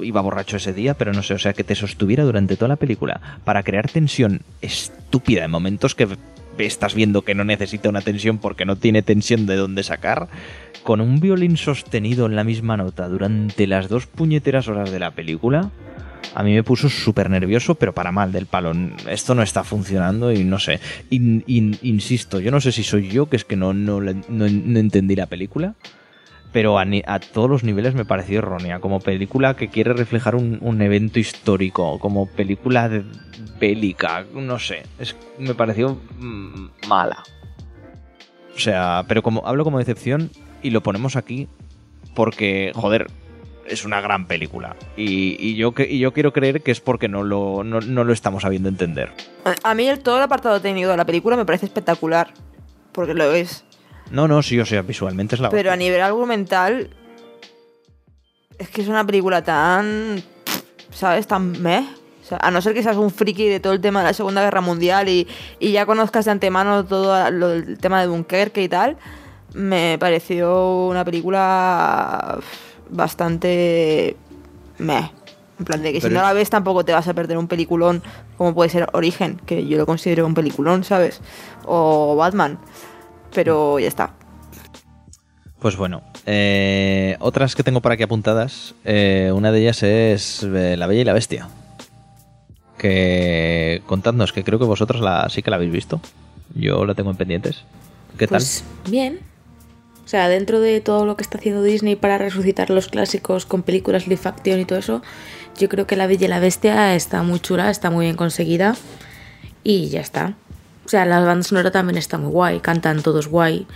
[0.00, 2.76] iba borracho ese día, pero no sé, o sea, que te sostuviera durante toda la
[2.76, 6.08] película para crear tensión estúpida en momentos que
[6.58, 10.28] estás viendo que no necesita una tensión porque no tiene tensión de dónde sacar,
[10.82, 15.10] con un violín sostenido en la misma nota durante las dos puñeteras horas de la
[15.10, 15.70] película
[16.34, 18.72] a mí me puso súper nervioso, pero para mal del palo.
[19.08, 20.80] Esto no está funcionando y no sé.
[21.10, 25.26] insisto, yo no sé si soy yo, que es que no, no, no, entendí la
[25.26, 25.74] película,
[26.52, 26.86] pero a,
[27.32, 28.80] todos los niveles me pareció errónea.
[28.80, 33.04] Como película que quiere reflejar un, evento histórico, como película de,
[33.58, 34.84] bélica, no sé.
[34.98, 37.22] Es, me pareció mm, mala.
[38.54, 40.30] O sea, pero como hablo como decepción
[40.62, 41.48] y lo ponemos aquí
[42.14, 43.06] porque, joder,
[43.70, 44.76] es una gran película.
[44.96, 48.68] Y, yo, y yo quiero creer que es porque no lo, no, lo estamos sabiendo
[48.68, 49.12] entender.
[49.62, 52.32] A mí el, todo el apartado técnico de la película me parece espectacular.
[52.92, 53.64] Porque lo es.
[54.10, 56.90] No, no, sí, o sea, visualmente es la Pero a nivel argumental.
[58.58, 60.22] Es que es una película tan.
[60.90, 61.28] ¿Sabes?
[61.28, 61.86] Tan meh.
[62.40, 64.60] a no ser que seas un friki de todo el tema de la Segunda Guerra
[64.60, 65.28] Mundial y,
[65.60, 68.96] y ya conozcas de antemano todo lo, el tema de Dunkerque y tal,
[69.54, 72.40] me pareció una película
[72.90, 74.16] bastante
[74.78, 75.10] meh.
[75.58, 78.02] En plan de que si no la ves tampoco te vas a perder un peliculón
[78.38, 81.20] como puede ser Origen, que yo lo considero un peliculón, ¿sabes?
[81.66, 82.58] O Batman.
[83.34, 84.14] Pero ya está.
[85.58, 90.76] Pues bueno, eh, otras que tengo por aquí apuntadas, eh, una de ellas es eh,
[90.78, 91.48] La Bella y la Bestia.
[92.78, 96.00] Que contadnos, que creo que vosotros la, sí que la habéis visto.
[96.54, 97.64] Yo la tengo en pendientes.
[98.16, 98.90] ¿Qué pues, tal?
[98.90, 99.29] Bien.
[100.04, 103.62] O sea, dentro de todo lo que está haciendo Disney para resucitar los clásicos con
[103.62, 105.02] películas live action y todo eso,
[105.56, 108.74] yo creo que La Bella y la Bestia está muy chula, está muy bien conseguida
[109.62, 110.34] y ya está.
[110.84, 113.66] O sea, la banda sonora también está muy guay, cantan todos guay.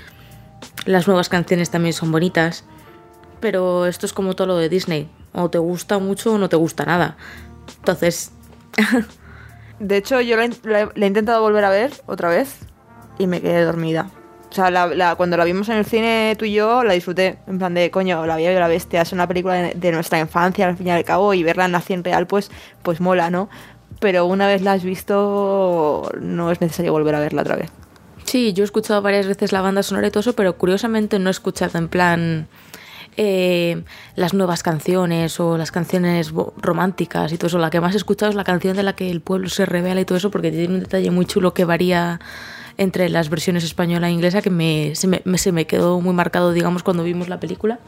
[0.87, 2.64] Las nuevas canciones también son bonitas.
[3.41, 5.09] Pero esto es como todo lo de Disney.
[5.33, 7.16] O te gusta mucho o no te gusta nada.
[7.79, 8.33] Entonces,
[9.79, 12.57] De hecho, yo la, la- he intentado volver a ver otra vez
[13.18, 14.11] y me quedé dormida.
[14.55, 17.38] O sea, la- la- cuando la vimos en el cine tú y yo, la disfruté.
[17.48, 20.68] En plan de, coño, La Bella y la Bestia es una película de, nuestra infancia,
[20.68, 22.52] al fin y al cabo, y verla en 100 real, pues,
[22.84, 23.50] pues mola, ¿no?
[23.98, 27.68] Pero una vez la has visto, no es necesario volver a verla otra vez.
[28.22, 31.30] Sí, yo he escuchado varias veces la banda sonora y todo eso, pero curiosamente no
[31.30, 32.46] he escuchado en plan
[33.16, 33.82] eh,
[34.14, 37.59] las nuevas canciones o las canciones románticas y todo eso.
[37.59, 40.00] La que más he escuchado es la canción de la que el pueblo se revela
[40.00, 42.20] y todo eso, porque tiene un detalle muy chulo que varía
[42.77, 46.53] entre las versiones española e inglesa que me, se, me, se me quedó muy marcado,
[46.53, 47.79] digamos, cuando vimos la película.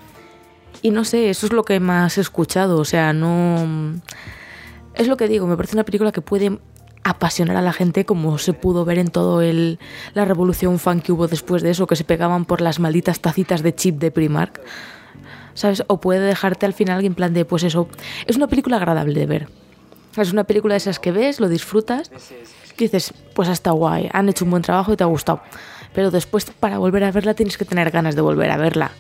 [0.82, 4.00] Y no sé, eso es lo que más he escuchado, o sea, no...
[4.94, 6.58] Es lo que digo, me parece una película que puede
[7.04, 9.78] apasionar a la gente como se pudo ver en todo el
[10.14, 13.62] la revolución fan que hubo después de eso, que se pegaban por las malditas tacitas
[13.62, 14.60] de chip de Primark.
[15.54, 15.84] ¿Sabes?
[15.86, 17.88] O puede dejarte al final en plan de, pues eso,
[18.26, 19.48] es una película agradable de ver.
[20.16, 22.10] Es una película de esas que ves, lo disfrutas,
[22.76, 25.40] que dices, pues está guay, han hecho un buen trabajo y te ha gustado.
[25.94, 28.92] Pero después para volver a verla tienes que tener ganas de volver a verla.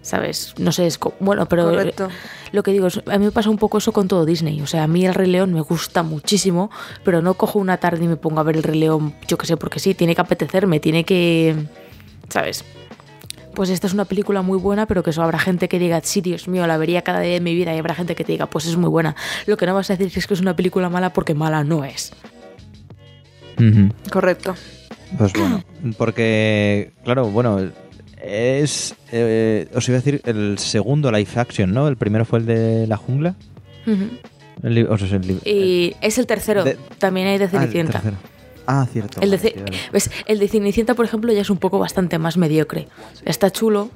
[0.00, 0.54] ¿Sabes?
[0.56, 2.08] No sé, es bueno, pero Correcto.
[2.52, 4.62] lo que digo es, a mí me pasa un poco eso con todo Disney.
[4.62, 6.70] O sea, a mí el Rey León me gusta muchísimo,
[7.04, 9.46] pero no cojo una tarde y me pongo a ver el Rey León, yo que
[9.46, 11.56] sé, porque sí, tiene que apetecerme, tiene que...
[12.28, 12.64] ¿Sabes?
[13.54, 16.20] Pues esta es una película muy buena, pero que eso habrá gente que diga, sí,
[16.20, 18.46] Dios mío, la vería cada día de mi vida, y habrá gente que te diga,
[18.46, 19.16] pues es muy buena.
[19.46, 21.84] Lo que no vas a decir es que es una película mala porque mala no
[21.84, 22.12] es.
[24.10, 24.54] Correcto.
[25.16, 25.64] Pues bueno,
[25.96, 27.58] porque, claro, bueno,
[28.22, 28.94] es.
[29.12, 31.88] eh, os iba a decir el segundo live action, ¿no?
[31.88, 33.34] El primero fue el de la jungla.
[34.62, 37.50] El o sea, el li- Y es el tercero, De- también hay de Ah, el
[37.52, 37.92] Cenicienta.
[37.92, 38.16] tercero.
[38.66, 39.20] Ah, cierto.
[39.22, 39.36] El de,
[39.92, 40.48] vale, el de
[40.94, 42.88] por ejemplo, ya es un poco bastante más mediocre.
[43.24, 43.88] Está chulo,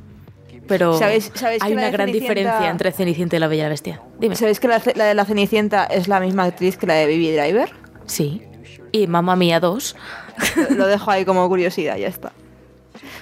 [0.66, 4.00] pero ¿Sabéis- sabéis hay una gran Cenicienta- diferencia entre Cenicienta y la Bella Bestia.
[4.18, 4.34] Dime.
[4.36, 7.32] ¿Sabéis que la, la de la Cenicienta es la misma actriz que la de Baby
[7.32, 7.70] Driver?
[8.06, 8.40] Sí.
[8.92, 9.96] Y Mamma Mía 2.
[10.76, 12.32] Lo dejo ahí como curiosidad, ya está.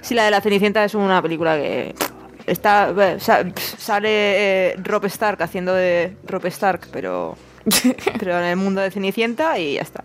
[0.00, 1.94] Sí, la de la Cenicienta es una película que
[2.46, 4.08] está sa- sale
[4.72, 7.36] eh, Rob Stark haciendo de Rob Stark, pero
[8.18, 10.04] pero en el mundo de Cenicienta y ya está.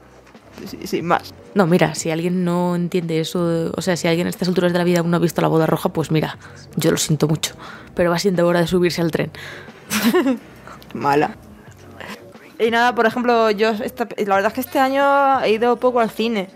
[0.86, 1.34] Sin más.
[1.54, 4.78] No, mira, si alguien no entiende eso, o sea, si alguien a estas alturas de
[4.78, 6.38] la vida aún no ha visto la boda roja, pues mira,
[6.78, 7.56] yo lo siento mucho.
[7.94, 9.32] Pero va siendo hora de subirse al tren.
[10.94, 11.36] Mala.
[12.60, 16.00] Y nada, por ejemplo, yo esta- la verdad es que este año he ido poco
[16.00, 16.48] al cine.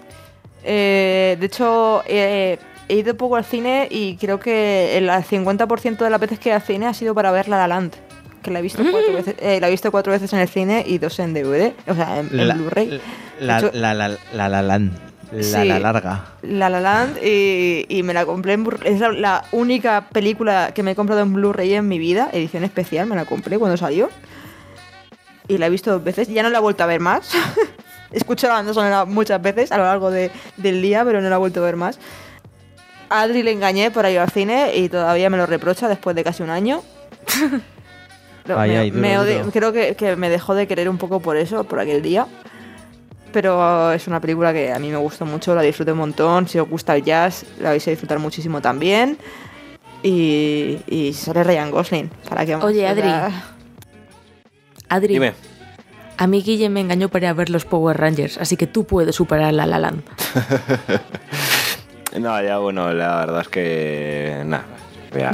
[0.63, 6.09] Eh, de hecho, eh, he ido poco al cine y creo que el 50% de
[6.09, 7.93] las veces que he ido al cine ha sido para ver La La Land.
[8.41, 10.83] Que la he visto cuatro veces, eh, la he visto cuatro veces en el cine
[10.87, 13.01] y dos en DVD, o sea, en, Blu-ray.
[13.41, 14.91] La, la, la, la, la, lan-
[15.31, 15.67] la, Sí.
[15.67, 16.25] la larga.
[16.41, 20.81] La La Land y, y me la compré en Es la, la única película que
[20.83, 24.09] me he comprado en Blu-ray en mi vida, edición especial, me la compré cuando salió.
[25.49, 27.31] Y la he visto dos veces, ya no la he vuelto a ver más.
[28.11, 31.35] Escucho la banda sonora muchas veces a lo largo de- del día, pero no la
[31.35, 31.99] he vuelto a ver más.
[33.09, 36.23] A Adri le engañé por ir al cine y todavía me lo reprocha después de
[36.23, 36.81] casi un año.
[38.45, 39.51] Lo- Ay, me- ay, duro, me odi- duro.
[39.51, 42.25] creo que, que me dejó de querer un poco por eso, por aquel día.
[43.31, 46.47] Pero es una película que a mí me gustó mucho, la disfruté un montón.
[46.47, 49.19] Si os gusta el jazz, la vais a disfrutar muchísimo también.
[50.01, 52.09] Y, y sale Ryan Gosling.
[52.27, 52.63] ¿Para más?
[52.63, 53.09] Oye, Adri.
[54.89, 55.33] Adri, Dime.
[56.17, 58.83] a mí Guille me engañó para ir a ver los Power Rangers, así que tú
[58.85, 60.01] puedes superar la La Land.
[62.19, 64.41] No, ya bueno, la verdad es que.
[64.45, 64.65] Nada.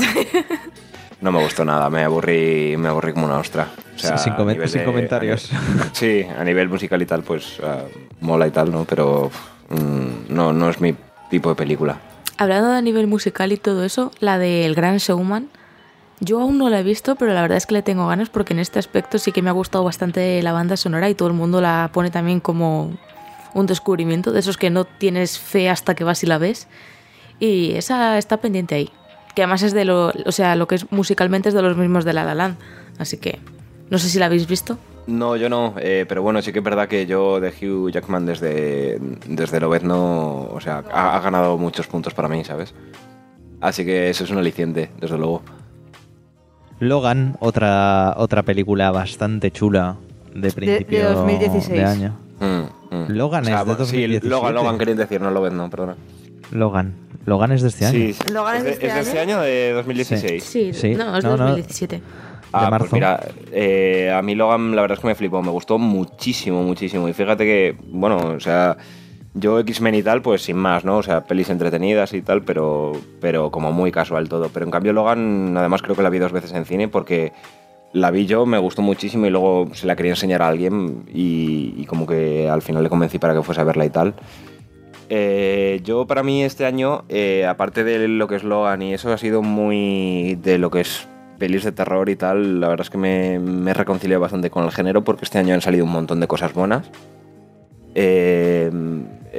[1.21, 3.69] No me gustó nada, me aburrí, me aburrí como una ostra.
[3.95, 5.51] O sea, Sin nivel sin de- comentarios.
[5.53, 7.83] a nivel- sí, a nivel musical y tal, pues ah,
[8.19, 8.83] mola y tal, ¿no?
[8.83, 9.31] Pero
[9.69, 10.93] mm, no, no es mi
[11.31, 11.97] tipo de película.
[12.37, 15.47] Hablando de nivel musical y todo eso, la del Gran Showman,
[16.19, 18.53] yo aún no la he visto, pero la verdad es que le tengo ganas porque
[18.53, 21.33] en este aspecto sí que me ha gustado bastante la banda sonora y todo el
[21.33, 22.97] mundo la pone también como
[23.53, 26.67] un descubrimiento de esos que no tienes fe hasta que vas y la ves.
[27.39, 28.89] Y esa está pendiente ahí.
[29.33, 32.05] Que además es de lo, o sea, lo que es musicalmente es de los mismos
[32.05, 32.55] de La La.
[32.97, 33.39] Así que
[33.89, 34.77] no sé si la habéis visto.
[35.07, 38.25] No, yo no, eh, pero bueno, sí que es verdad que yo de Hugh Jackman
[38.25, 38.97] desde,
[39.27, 42.73] desde Lobezno, o sea, ha, ha ganado muchos puntos para mí, ¿sabes?
[43.61, 45.43] Así que eso es un aliciente, desde luego.
[46.79, 49.95] Logan, otra, otra película bastante chula
[50.33, 51.69] de principio 2016.
[51.69, 52.17] de año.
[52.39, 53.05] Mm, mm.
[53.11, 54.21] Logan es de bueno, 2017.
[54.21, 55.95] Sí, Logan, Logan quería decir, no Lobezno, perdona.
[56.51, 56.93] Logan.
[57.25, 57.97] Logan es de este año.
[57.97, 58.33] Sí, sí.
[58.33, 59.35] ¿Logan es es de, de este es de este año?
[59.37, 60.43] año de 2016.
[60.43, 60.93] Sí, Sí.
[60.95, 61.37] no, es No, no.
[61.37, 62.01] 2017.
[62.51, 62.85] Ah, marzo.
[62.85, 63.19] pues mira,
[63.51, 67.07] eh, a mí Logan la verdad es que me flipó, me gustó muchísimo, muchísimo.
[67.09, 68.77] Y fíjate que, bueno, o sea,
[69.35, 70.97] yo X-Men y tal, pues sin más, ¿no?
[70.97, 74.49] O sea, pelis entretenidas y tal, pero, pero como muy casual todo.
[74.49, 77.33] Pero en cambio Logan, además creo que la vi dos veces en cine porque
[77.91, 81.85] la vi yo, me gustó muchísimo y luego se la quería enseñar a alguien y,
[81.85, 84.13] como que al final le convencí para que fuese a verla y tal.
[85.09, 89.11] Eh, yo para mí este año, eh, aparte de lo que es Logan y eso,
[89.11, 91.07] ha sido muy de lo que es
[91.37, 92.61] pelis de terror y tal.
[92.61, 95.53] La verdad es que me, me he reconciliado bastante con el género porque este año
[95.53, 96.89] han salido un montón de cosas buenas.
[97.95, 98.69] Eh,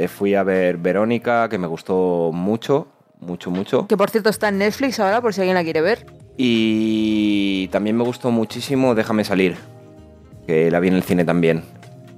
[0.08, 2.88] fui a ver Verónica, que me gustó mucho,
[3.20, 3.86] mucho, mucho.
[3.86, 6.06] Que por cierto está en Netflix ahora, por si alguien la quiere ver.
[6.36, 9.56] Y también me gustó muchísimo Déjame salir,
[10.46, 11.62] que la vi en el cine también.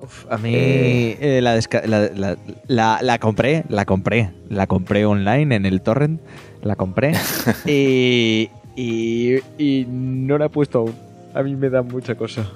[0.01, 5.05] Uf, a mí eh, la, desca- la, la- la- la compré, la compré, la compré
[5.07, 6.21] online en el torrent,
[6.63, 7.13] la compré
[7.67, 10.95] y, y, y no la he puesto aún.
[11.35, 12.49] A mí me da mucha cosa.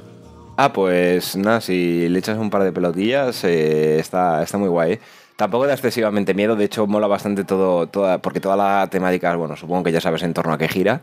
[0.57, 4.99] Ah, pues nada, si le echas un par de pelotillas, eh, está, está muy guay.
[5.37, 9.57] Tampoco da excesivamente miedo, de hecho mola bastante todo, toda, porque toda la temática, bueno,
[9.57, 11.01] supongo que ya sabes en torno a qué gira.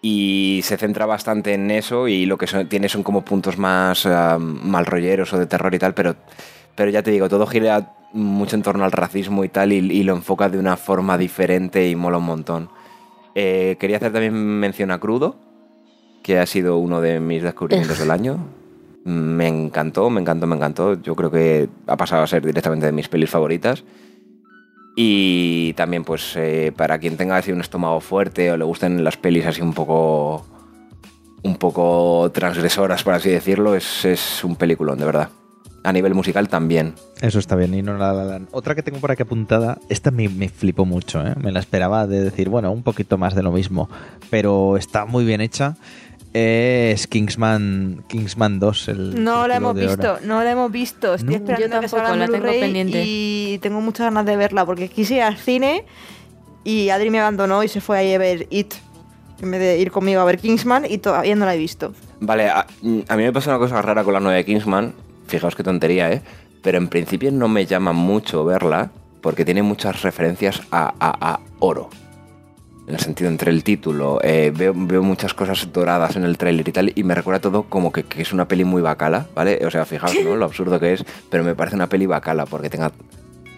[0.00, 4.06] Y se centra bastante en eso y lo que son- tiene son como puntos más
[4.06, 6.14] ah, mal rolleros o de terror y tal, pero,
[6.76, 10.04] pero ya te digo, todo gira mucho en torno al racismo y tal y, y
[10.04, 12.70] lo enfoca de una forma diferente y mola un montón.
[13.34, 15.34] Eh, quería hacer también mención a Crudo,
[16.22, 18.38] que ha sido uno de mis descubrimientos del año.
[19.08, 21.00] Me encantó, me encantó, me encantó.
[21.00, 23.82] Yo creo que ha pasado a ser directamente de mis pelis favoritas.
[24.96, 29.16] Y también, pues, eh, para quien tenga así un estómago fuerte o le gusten las
[29.16, 30.44] pelis así un poco.
[31.44, 35.28] un poco transgresoras, por así decirlo, es, es un peliculón, de verdad.
[35.84, 36.94] A nivel musical también.
[37.22, 40.10] Eso está bien, y no la, la, la- Otra que tengo por aquí apuntada, esta
[40.10, 41.34] me, me flipó mucho, ¿eh?
[41.40, 43.88] me la esperaba de decir, bueno, un poquito más de lo mismo,
[44.30, 45.76] pero está muy bien hecha.
[46.34, 48.88] Es Kingsman, Kingsman 2.
[48.88, 51.14] El No la hemos visto, no la hemos visto.
[51.14, 51.36] Estoy No.
[51.36, 53.02] esperando Yo que salga la tengo Blu-ray pendiente.
[53.04, 55.84] Y tengo muchas ganas de verla porque quise ir al cine
[56.64, 58.74] y Adri me abandonó y se fue ahí a ver It
[59.40, 61.92] en vez de ir conmigo a ver Kingsman y todavía no la he visto.
[62.20, 62.66] Vale, a,
[63.08, 64.94] a mí me pasa una cosa rara con la 9 de Kingsman.
[65.28, 66.22] Fijaos qué tontería, ¿eh?
[66.62, 68.90] Pero en principio no me llama mucho verla
[69.22, 71.88] porque tiene muchas referencias a, a- a oro.
[72.88, 76.66] En el sentido entre el título, eh, veo, veo muchas cosas doradas en el tráiler
[76.66, 79.60] y tal, y me recuerda todo como que, que es una peli muy bacala, ¿vale?
[79.66, 80.36] O sea, fijaos, ¿no?
[80.36, 82.90] Lo absurdo que es, pero me parece una peli bacala porque tenga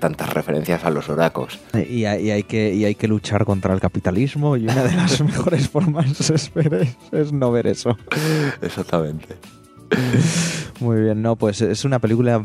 [0.00, 1.60] tantas referencias a los oracos.
[1.88, 4.96] Y hay, y hay que, y hay que luchar contra el capitalismo y una de
[4.96, 7.96] las mejores formas es, ver- es no ver eso.
[8.62, 9.36] Exactamente.
[10.80, 12.44] Muy bien, no, pues es una película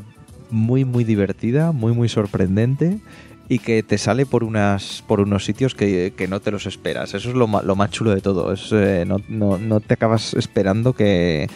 [0.52, 3.00] muy, muy divertida, muy, muy sorprendente
[3.48, 7.14] y que te sale por unas por unos sitios que, que no te los esperas.
[7.14, 8.52] Eso es lo, lo más chulo de todo.
[8.52, 11.48] Es, eh, no, no- no te acabas esperando que,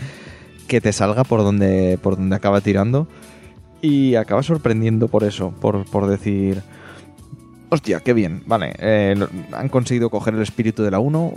[0.68, 3.08] que te salga por donde, por donde acaba tirando
[3.82, 6.62] y acaba sorprendiendo por eso, por, por decir...
[7.72, 8.42] Hostia, qué bien.
[8.48, 9.16] Vale, eh,
[9.54, 11.32] han conseguido coger el espíritu de la 1,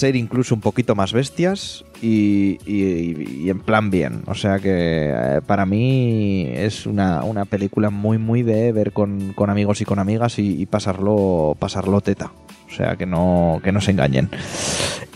[0.00, 4.22] ser incluso un poquito más bestias y, y- y en plan bien.
[4.26, 4.70] O sea que
[5.14, 9.84] eh, para mí es una, una película muy, muy de ver con, con amigos y
[9.84, 12.32] con amigas y, y pasarlo, pasarlo teta.
[12.68, 14.28] O sea que no, que no se engañen.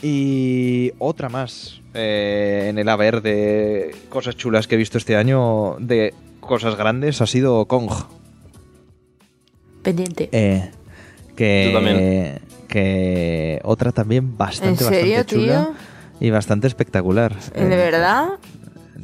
[0.02, 5.76] Y otra más eh, en el haber de cosas chulas que he visto este año,
[5.78, 7.90] de cosas grandes, ha sido Kong.
[9.82, 10.28] Pendiente.
[10.32, 10.70] Eh,
[11.36, 12.40] que, Tú también.
[12.74, 15.64] Que otra también bastante, ¿En serio, bastante chula
[16.18, 16.26] tío?
[16.26, 17.32] y bastante espectacular.
[17.52, 18.30] ¿De Eh, verdad?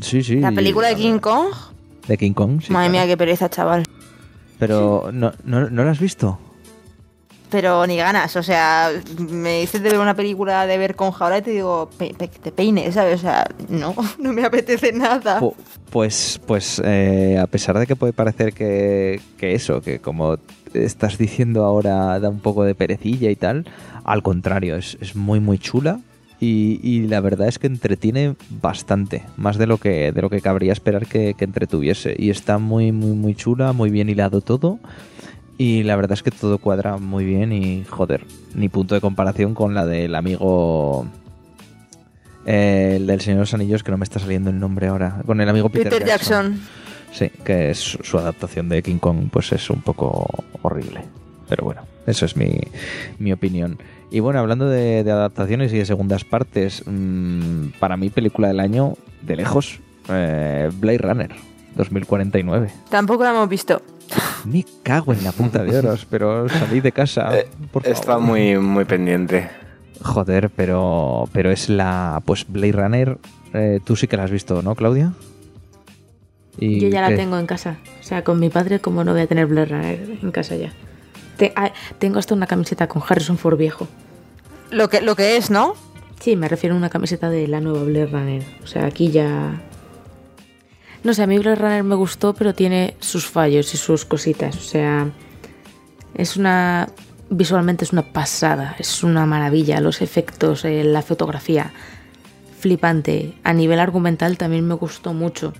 [0.00, 0.36] Sí, sí.
[0.40, 1.52] ¿La película de King Kong?
[2.08, 2.72] De King Kong, sí.
[2.72, 3.04] Madre claro.
[3.06, 3.84] mía, qué pereza, chaval.
[4.58, 6.38] Pero no, no, ¿no la has visto?
[7.50, 11.38] Pero ni ganas, o sea, me dices de ver una película de ver con ahora
[11.38, 13.16] y te digo, pe- pe- te peines, ¿sabes?
[13.18, 15.40] O sea, no, no me apetece nada.
[15.40, 15.54] Pu-
[15.90, 20.36] Pues, pues eh, a pesar de que puede parecer que, que eso, que como
[20.74, 23.66] estás diciendo ahora da un poco de perecilla y tal,
[24.04, 26.00] al contrario, es, es muy muy chula
[26.40, 30.40] y, y la verdad es que entretiene bastante, más de lo que, de lo que
[30.40, 32.14] cabría esperar que, que entretuviese.
[32.18, 34.78] Y está muy muy muy chula, muy bien hilado todo.
[35.58, 39.52] Y la verdad es que todo cuadra muy bien y joder, ni punto de comparación
[39.52, 41.04] con la del amigo...
[42.46, 45.20] eh, el del Señor de los Anillos, que no me está saliendo el nombre ahora.
[45.26, 46.58] Con el amigo Peter, Peter Jackson.
[47.12, 50.26] Sí, que es su adaptación de King Kong, pues es un poco
[50.62, 51.02] horrible.
[51.48, 52.60] Pero bueno, eso es mi,
[53.18, 53.78] mi opinión.
[54.12, 58.60] Y bueno, hablando de, de adaptaciones y de segundas partes, mm, para mí película del
[58.60, 61.30] año, de lejos, eh, Blade Runner.
[61.76, 62.68] 2049.
[62.90, 63.80] Tampoco la hemos visto.
[64.44, 67.38] Me cago en la punta de oros, pero salí de casa.
[67.38, 68.22] Eh, por Está favor.
[68.22, 69.48] muy, muy pendiente.
[70.02, 72.20] Joder, pero, pero es la.
[72.24, 73.18] Pues Blade Runner.
[73.54, 75.12] eh, tú sí que la has visto, ¿no, Claudia?
[76.60, 77.78] ¿Y Yo ya la tengo en casa.
[78.00, 80.72] O sea, con mi padre, como no voy a tener Blade Runner en casa ya.
[81.36, 83.88] Te- ah, tengo hasta una camiseta con Harrison Ford viejo.
[84.70, 85.74] Lo que, lo que es, ¿no?
[86.20, 88.42] Sí, me refiero a una camiseta de la nueva Blade Runner.
[88.62, 89.60] O sea, aquí ya.
[91.02, 94.54] No sé, a mí Blade Runner me gustó, pero tiene sus fallos y sus cositas.
[94.56, 95.08] O sea,
[96.14, 96.88] es una.
[97.30, 99.80] Visualmente es una pasada, es una maravilla.
[99.80, 101.72] Los efectos, eh, la fotografía,
[102.58, 103.32] flipante.
[103.44, 105.54] A nivel argumental también me gustó mucho.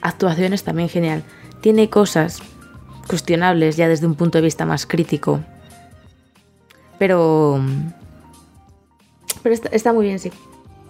[0.00, 1.22] Actuaciones también genial.
[1.60, 2.42] Tiene cosas
[3.06, 5.40] cuestionables ya desde un punto de vista más crítico.
[6.98, 7.60] Pero.
[9.42, 10.30] Pero está, está muy bien, sí.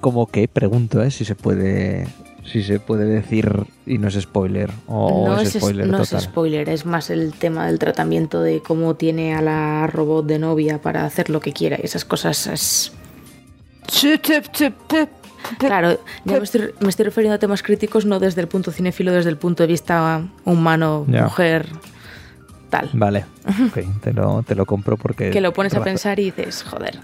[0.00, 1.10] Como que pregunto, ¿eh?
[1.10, 2.06] Si se puede.
[2.44, 4.70] Si se puede decir y no es spoiler.
[4.86, 8.62] O no es, es, spoiler no es spoiler, es más el tema del tratamiento de
[8.62, 11.76] cómo tiene a la robot de novia para hacer lo que quiera.
[11.82, 12.92] y Esas cosas es.
[13.88, 15.25] Chup, chup, chup, chup.
[15.58, 19.12] Claro, ya me estoy, me estoy refiriendo a temas críticos no desde el punto cinéfilo,
[19.12, 21.24] desde el punto de vista humano, Ya.
[21.24, 21.68] mujer,
[22.70, 22.90] tal.
[22.92, 23.24] Vale,
[23.68, 25.30] ok, te lo, te lo compro porque.
[25.30, 26.98] Que lo pones a pensar y dices, joder,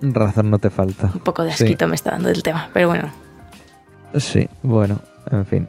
[0.00, 1.10] Razón no te falta.
[1.14, 1.64] un poco de Sí.
[1.64, 2.68] asquito me está dando del tema.
[2.72, 3.10] Pero bueno,
[4.16, 5.68] Sí, bueno, en fin.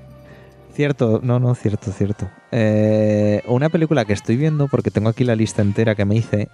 [0.73, 2.27] Cierto, no, no, cierto, cierto.
[2.51, 6.49] Eh, una película que estoy viendo, porque tengo aquí la lista entera que me hice,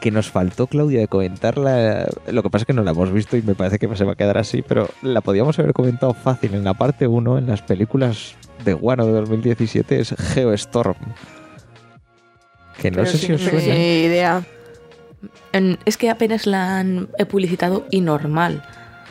[0.00, 2.06] que nos faltó, Claudia, de comentarla.
[2.30, 4.12] Lo que pasa es que no la hemos visto y me parece que se va
[4.12, 7.62] a quedar así, pero la podíamos haber comentado fácil en la parte 1, en las
[7.62, 8.34] películas
[8.64, 10.94] de Guano de 2017, es Geostorm.
[12.80, 13.74] Que no Pero sé si os suena.
[13.74, 14.44] Ni idea.
[15.84, 18.62] es que apenas la han publicitado y normal.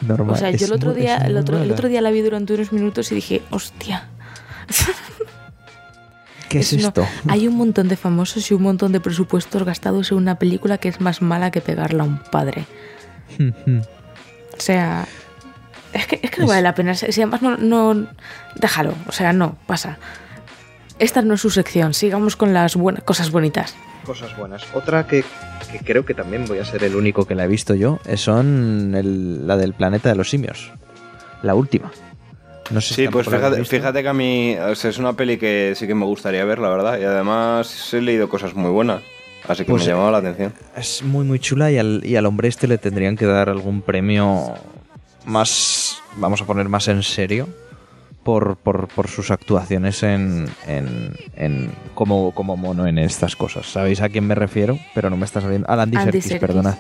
[0.02, 0.36] Normal.
[0.36, 2.72] O sea, yo el otro día, el otro, el otro día la vi durante unos
[2.72, 4.10] minutos y dije, hostia.
[6.50, 7.06] ¿Qué es, es una- esto?
[7.28, 10.88] Hay un montón de famosos y un montón de presupuestos gastados en una película que
[10.90, 12.66] es más mala que pegarla a un padre.
[13.40, 15.08] O sea,
[15.94, 16.94] es que, es que no Es- vale la pena.
[16.96, 18.08] Si además no, no.
[18.56, 18.94] Déjalo.
[19.08, 19.98] O sea, no, pasa.
[21.00, 21.94] Esta no es su sección.
[21.94, 23.76] Sigamos con las buenas, cosas bonitas.
[24.06, 24.64] cosas buenas.
[24.74, 25.24] Otra que,
[25.72, 28.18] que creo que también voy a ser el único que la he visto yo eh,
[28.18, 30.72] son el- la del planeta de los simios.
[31.44, 31.92] La última.
[32.72, 35.14] No sé si Sí, pues la habéis fíjate, que a mí o sea, es una
[35.14, 37.00] peli que sí que me gustaría ver, la verdad.
[37.00, 39.02] Y además he leído cosas muy buenas.
[39.48, 40.54] Así que Pues, me llamaba la atención.
[40.76, 43.82] Es muy, muy chula y al, y al hombre este le tendrían que dar algún
[43.82, 44.54] premio
[45.26, 47.48] más, vamos a poner más en serio,
[48.24, 53.68] por, por, por sus actuaciones en, en, en- como, como mono en estas cosas.
[53.72, 54.78] ¿Sabéis a quién me refiero?
[54.94, 55.70] Pero no me está saliendo.
[55.70, 56.40] Al Andy, Andy Serkis, Serkis.
[56.48, 56.76] perdonad.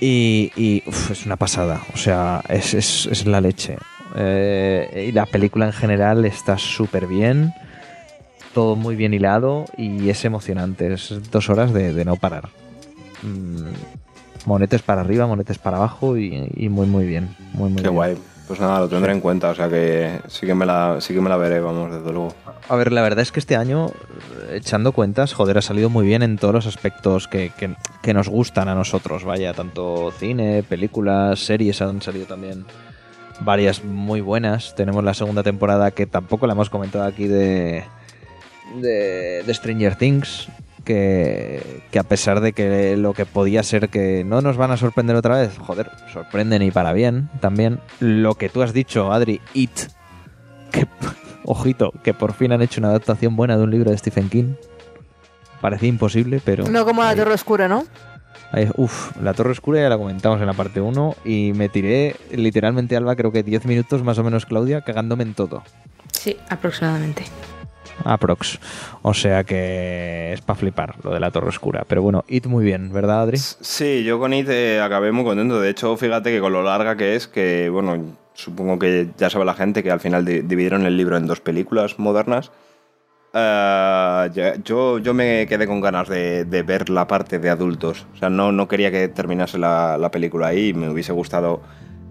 [0.00, 3.76] Y, y, uf, es una pasada, o sea, es, es, es la leche.
[4.14, 7.52] Eh, y la película en general está súper bien,
[8.54, 10.92] todo muy bien hilado y es emocionante.
[10.92, 12.48] Es dos horas de, de no parar.
[13.22, 13.68] Mm,
[14.46, 17.34] monetes para arriba, monetes para abajo y, y muy, muy bien.
[17.54, 17.94] Muy, muy Qué bien.
[17.94, 18.18] guay.
[18.48, 19.50] Pues nada, lo tendré en cuenta.
[19.50, 22.34] O sea que sí que me la, sí que me la veré, vamos, desde luego.
[22.68, 23.90] A ver, la verdad es que este año,
[24.52, 28.28] echando cuentas, joder, ha salido muy bien en todos los aspectos que, que- que nos
[28.28, 29.24] gustan a nosotros.
[29.24, 32.66] Vaya, tanto cine, películas, series han salido también
[33.40, 34.74] varias muy buenas.
[34.74, 37.84] Tenemos la segunda temporada que tampoco la hemos comentado aquí de,
[38.76, 40.48] de, de Stranger Things.
[40.84, 44.76] Que, que a pesar de que lo que podía ser que no nos van a
[44.76, 47.78] sorprender otra vez, joder, sorprenden y para bien también.
[48.00, 49.70] Lo que tú has dicho, Adri, It,
[50.72, 50.88] que,
[51.44, 54.54] ojito, que por fin han hecho una adaptación buena de un libro de Stephen King.
[55.60, 56.66] Parecía imposible, pero...
[56.68, 57.84] No como la Torre Oscura, ¿no?
[58.76, 62.96] Uf, la Torre Oscura ya la comentamos en la parte 1 y me tiré literalmente,
[62.96, 65.62] Alba, creo que 10 minutos más o menos, Claudia, cagándome en todo.
[66.12, 67.24] Sí, aproximadamente.
[68.04, 68.58] Aprox.
[69.02, 71.84] O sea que es para flipar lo de la Torre Oscura.
[71.86, 73.36] Pero bueno, It muy bien, ¿verdad, Adri?
[73.38, 75.60] Sí, yo con It eh, acabé muy contento.
[75.60, 79.44] De hecho, fíjate que con lo larga que es, que bueno, supongo que ya sabe
[79.44, 82.50] la gente que al final di- dividieron el libro en dos películas modernas.
[83.34, 88.06] Ya- yo, yo me quedé con ganas de, ver la parte de adultos.
[88.14, 90.74] O sea, no, no quería que terminase la, la película ahí.
[90.74, 91.62] Me hubiese gustado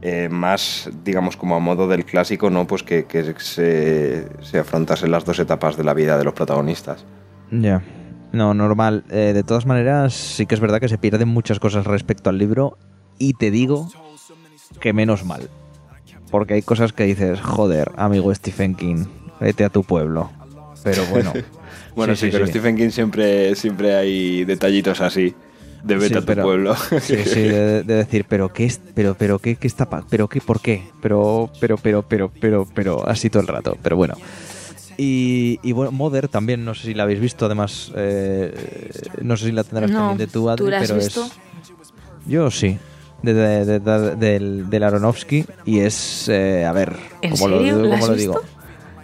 [0.01, 2.65] eh, más, digamos, como a modo del clásico, ¿no?
[2.65, 7.05] Pues que, que se, se afrontasen las dos etapas de la vida de los protagonistas.
[7.51, 7.81] Ya.
[8.31, 9.03] No, normal.
[9.09, 12.37] Eh, de todas maneras, sí que es verdad que se pierden muchas cosas respecto al
[12.37, 12.77] libro.
[13.19, 13.87] Y te digo
[14.79, 15.49] que menos mal.
[16.31, 19.05] Porque hay cosas que dices, joder, amigo Stephen King,
[19.39, 20.31] vete a tu pueblo.
[20.83, 21.33] Pero bueno.
[21.93, 25.35] Bueno, sí, pero Stephen King siempre, siempre hay detallitos así
[25.83, 26.73] de vete Sí, a tu pero- pueblo.
[27.01, 30.29] Sí, sí, de, de decir, pero qué es, pero, pero qué, qué está, pa- pero
[30.29, 33.77] qué, por qué, pero, pero, pero, pero, pero, pero, así todo el rato.
[33.83, 34.13] Pero bueno,
[34.97, 38.53] Y, y bueno, Mother también, no sé si la habéis visto, además, eh,
[39.21, 41.25] no sé si la tendrás No, también de tu Adri, ¿tú la has pero visto?
[41.25, 41.31] es...
[42.25, 42.77] Yo sí,
[43.21, 47.75] de, de- de- de- del, del Aronofsky, y es, eh, a ver, ¿En ¿cómo serio?
[47.79, 48.31] lo, ¿La cómo has lo visto?
[48.31, 48.43] digo?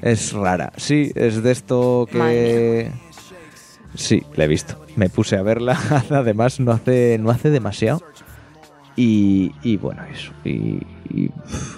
[0.02, 2.92] Es rara, sí, es de esto que...
[3.96, 4.86] Sí, la he visto.
[4.96, 5.80] Me puse a verla,
[6.10, 8.02] además no hace, no hace demasiado.
[8.96, 10.32] Y, y bueno, eso.
[10.44, 10.82] Y,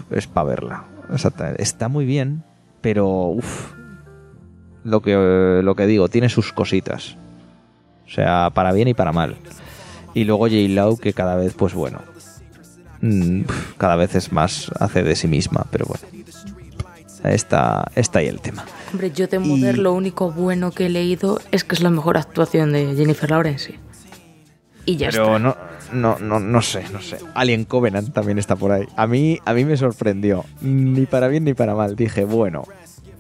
[0.09, 0.85] es para verla.
[1.13, 1.61] Exactamente.
[1.61, 2.43] Está muy bien,
[2.81, 3.35] pero
[4.83, 7.17] lo que lo que digo, tiene sus cositas.
[8.05, 9.35] O sea, para bien y para mal.
[10.13, 10.55] Y luego J.
[10.69, 11.99] Lau, que cada vez, pues bueno,
[13.01, 13.41] mm,
[13.77, 16.25] cada vez es más hace de sí misma, pero bueno.
[17.23, 18.65] Está, está ahí el tema.
[18.91, 21.89] Hombre, yo de Y- Mother lo único bueno que he leído es que es la
[21.89, 23.79] mejor actuación de Jennifer Lawrence.
[24.85, 25.39] Y ya Pero está.
[25.39, 25.55] no,
[25.93, 27.17] no, no, no sé, no sé.
[27.35, 28.85] Alien Covenant también está por ahí.
[28.95, 30.45] A mí, a mí me sorprendió.
[30.61, 31.95] Ni para bien ni para mal.
[31.95, 32.63] Dije, bueno,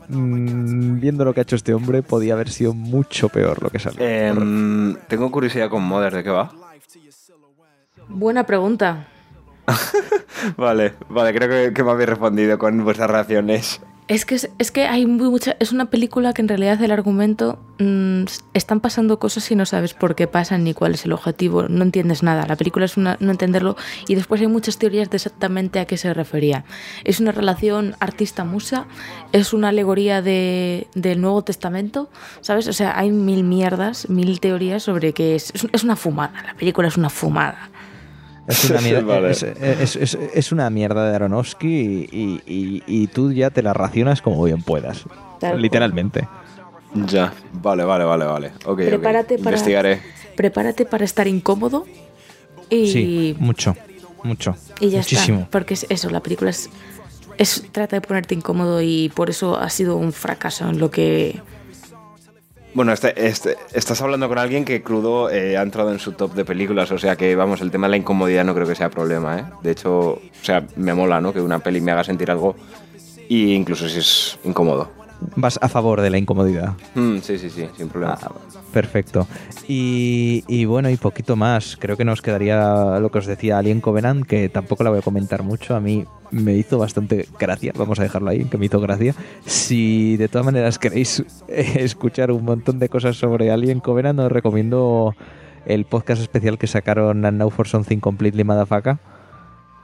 [0.07, 3.79] mm, viendo lo que ha hecho este hombre, podía haber sido mucho peor lo que
[3.79, 3.99] salió.
[4.03, 6.51] Em, tengo curiosidad con Mother, ¿de qué va?
[8.07, 9.07] Buena pregunta.
[10.57, 13.81] Vale, vale, creo que, me habéis respondido con vuestras reacciones.
[14.07, 15.55] Es que, es, que hay muy mucha.
[15.59, 17.59] Es una película que en realidad el argumento.
[17.77, 18.23] mm,
[18.55, 21.67] están pasando cosas y no sabes por qué pasan ni cuál es el objetivo.
[21.69, 22.47] No entiendes nada.
[22.47, 23.75] La película es una, no entenderlo.
[24.07, 26.65] Y después hay muchas teorías de exactamente a qué se refería.
[27.03, 28.87] Es una relación artista-musa.
[29.31, 32.09] Es una alegoría de, del Nuevo Testamento.
[32.41, 32.67] ¿Sabes?
[32.67, 36.33] O sea, hay mil mierdas, mil teorías sobre es, es, es una fumada.
[36.47, 37.69] La película es una fumada.
[38.49, 39.31] Es una mierda, Vale.
[39.31, 43.61] es, es- es- es una mierda de Aronofsky y, y- y- y tú ya te
[43.61, 45.03] la racionas como bien puedas.
[45.39, 45.61] Tal cual.
[45.61, 46.27] Literalmente.
[47.07, 48.47] Ya, vale, vale, vale, vale.
[48.65, 48.77] Ok, ok.
[48.79, 49.51] Prepárate para.
[49.51, 50.01] Investigaré.
[50.35, 51.85] Prepárate para estar incómodo.
[52.69, 53.75] Y, Sí, mucho,
[54.23, 54.55] mucho.
[54.79, 55.39] Y ya muchísimo.
[55.39, 55.51] está.
[55.51, 56.69] Porque es eso, la película es,
[57.37, 57.63] es.
[57.71, 61.39] Trata de ponerte incómodo y por eso ha sido un fracaso en lo que.
[62.73, 66.33] Bueno, este, este- estás hablando con alguien que crudo eh, ha entrado en su top
[66.33, 68.89] de películas, o sea que, vamos, el tema de la incomodidad no creo que sea
[68.89, 69.43] problema, ¿eh?
[69.63, 71.33] De hecho, o sea, me mola, ¿no?
[71.33, 72.55] Que una peli me haga sentir algo,
[73.27, 74.98] y incluso si es incómodo.
[75.35, 76.73] Vas a favor de la incomodidad.
[76.95, 78.17] Mm, sí, sí, sí, sin problema.
[78.21, 78.31] Ah,
[78.71, 79.27] perfecto.
[79.67, 81.77] Y, y bueno, y poquito más.
[81.77, 85.03] Creo que nos quedaría lo que os decía Alien Covenant, que tampoco la voy a
[85.03, 85.75] comentar mucho.
[85.75, 87.73] A mí me hizo bastante gracia.
[87.75, 89.13] Vamos a dejarlo ahí, que me hizo gracia.
[89.45, 95.15] Si de todas maneras queréis escuchar un montón de cosas sobre Alien Covenant, os recomiendo
[95.65, 98.99] el podcast especial que sacaron And Now for Something Completely Madafaka,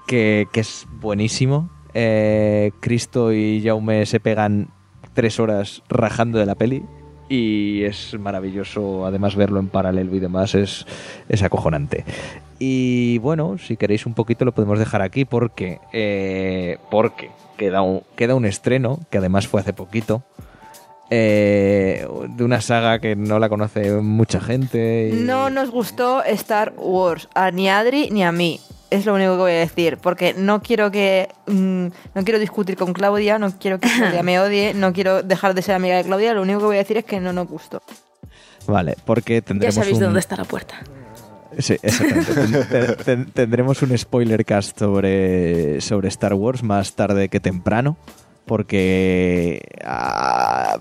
[0.07, 1.69] que, que es buenísimo.
[1.93, 4.69] Eh, Cristo y Jaume se pegan
[5.15, 6.83] tres horas rajando de la peli
[7.27, 10.85] y es maravilloso además verlo en paralelo y demás es,
[11.27, 12.05] es acojonante
[12.59, 18.03] y bueno si queréis un poquito lo podemos dejar aquí porque eh, porque queda un,
[18.15, 20.21] queda un estreno que además fue hace poquito
[21.09, 27.29] eh, de una saga que no la conoce mucha gente No nos gustó Star Wars,
[27.35, 28.59] a ni Adri ni a mí.
[28.95, 32.75] Es lo único que voy a decir, porque no quiero que mm, no quiero discutir
[32.77, 36.03] con Claudia, no quiero que Claudia me odie, no quiero dejar de ser amiga de
[36.03, 37.81] Claudia, lo único que voy a decir es que no nos gustó.
[38.67, 40.03] vale porque Ya tendremos sabéis un...
[40.03, 40.75] dónde está la puerta.
[41.59, 42.33] Sí, exactamente.
[42.33, 47.97] Ten- ten- ten- tendremos un spoiler cast sobre, sobre Star Wars más tarde que temprano,
[48.45, 50.79] porque ah,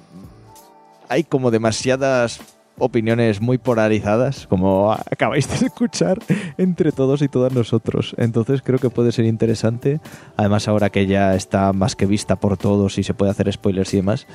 [1.09, 2.40] hay como demasiadas
[2.78, 6.18] opiniones muy polarizadas, como acabáis de escuchar,
[6.59, 8.14] entre todos y todas nosotros.
[8.18, 10.01] Entonces creo que puede ser interesante,
[10.36, 13.94] además ahora que ya está más que vista por todos y se puede hacer spoilers
[13.94, 14.26] y demás,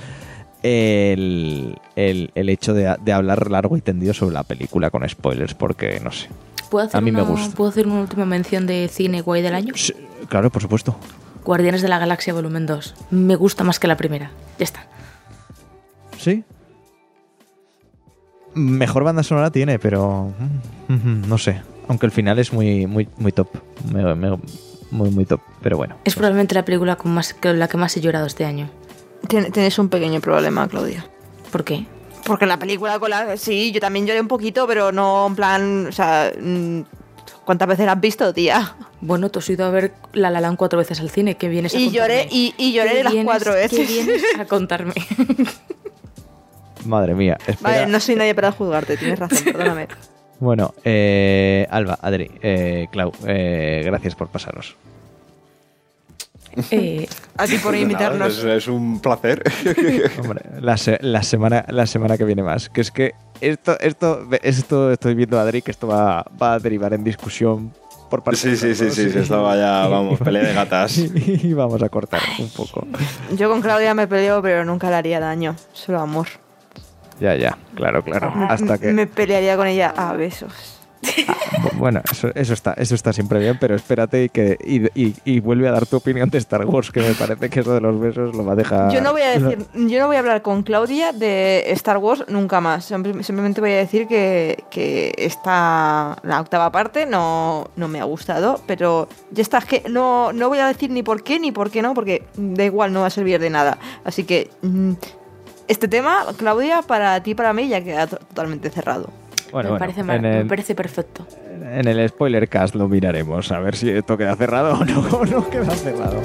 [0.63, 5.53] el, el- el hecho de, de hablar largo y tendido sobre la película con spoilers,
[5.53, 6.27] porque no sé.
[6.69, 7.55] ¿Puedo hacer, A mí me una, gusta.
[7.55, 9.73] ¿Puedo hacer una última mención de cine guay del año?
[9.75, 9.93] Sí,
[10.27, 10.95] claro, por supuesto.
[11.43, 12.93] Guardianes de la Galaxia Volumen 2.
[13.11, 14.31] Me gusta más que la primera.
[14.59, 14.85] Ya está.
[16.17, 16.43] Sí.
[18.53, 20.33] Mejor banda sonora tiene, pero
[20.87, 21.61] mm, mm, no sé.
[21.87, 23.47] Aunque el final es muy, muy, muy top.
[23.91, 24.37] Me- me-
[24.91, 25.41] muy, muy top.
[25.61, 25.95] Pero bueno.
[26.03, 28.69] Es probablemente la película con, más, con la que más he llorado este año.
[29.27, 31.05] Tien- Tienes un pequeño problema, Claudia.
[31.51, 31.85] ¿Por qué?
[32.25, 33.37] Porque la película con la...
[33.37, 35.87] Sí, yo también lloré un poquito, pero no en plan...
[35.87, 36.81] O sea, mm,
[37.45, 38.75] ¿cuántas veces la has visto, tía?
[39.01, 41.35] Bueno, tú has ido a ver La La Land cuatro veces al cine.
[41.37, 42.07] ¿Qué vienes a Y contarme?
[42.15, 43.87] lloré, y, y lloré ¿Qué las vienes- cuatro ¿Qué veces.
[43.87, 44.93] vienes a contarme?
[46.85, 47.37] Madre mía.
[47.47, 47.79] Espera.
[47.79, 49.87] Vale, no soy nadie para juzgarte, tienes razón, perdóname.
[50.39, 54.75] Bueno, eh, Alba, Adri, eh, Clau, eh, gracias por pasaros.
[56.71, 57.07] Eh,
[57.37, 58.37] A ti por Nada, invitarnos.
[58.39, 59.43] es, es un placer.
[60.23, 62.69] Hombre, la, se- la semana, la semana que viene más.
[62.69, 66.59] Que es que esto, esto, esto estoy viendo a Adri que esto va, va a
[66.59, 67.71] derivar en discusión
[68.09, 68.93] por parte Sí, de sí, sí, dos.
[68.95, 70.97] sí, sí, estaba ya, vamos, pelea de gatas.
[71.15, 72.85] y vamos a cortar un poco.
[73.37, 75.55] Yo con Claudia me peleo, pero nunca le haría daño.
[75.71, 76.27] Solo amor.
[77.19, 78.31] Ya, ya, claro, claro.
[78.49, 78.93] Hasta que.
[78.93, 80.75] Me pelearía con ella a besos.
[81.01, 85.15] Bu- Bueno, eso, eso está, eso está siempre bien, pero espérate y que y, y-
[85.23, 87.79] y vuelve a dar tu opinión de Star Wars, que me parece que eso de
[87.79, 88.91] los besos lo va a dejar.
[88.91, 92.25] Yo no voy a decir, yo no voy a hablar con Claudia de Star Wars
[92.27, 92.83] nunca más.
[92.91, 98.03] Simple- Simplemente voy a decir que, que esta la octava parte no, no me ha
[98.03, 101.53] gustado, pero ya está, es que no, no voy a decir ni por qué ni
[101.53, 103.77] por qué no, porque da igual, no va a servir de nada.
[104.03, 104.91] Así que mm,
[105.69, 109.09] este tema, Claudia, para ti y para mí ya queda to- totalmente cerrado.
[109.51, 111.25] Bueno, me, bueno, parece mar- en, me el, parece perfecto.
[111.63, 115.25] en el spoiler cast lo miraremos, a ver si esto queda cerrado o no, o
[115.25, 116.21] no queda cerrado.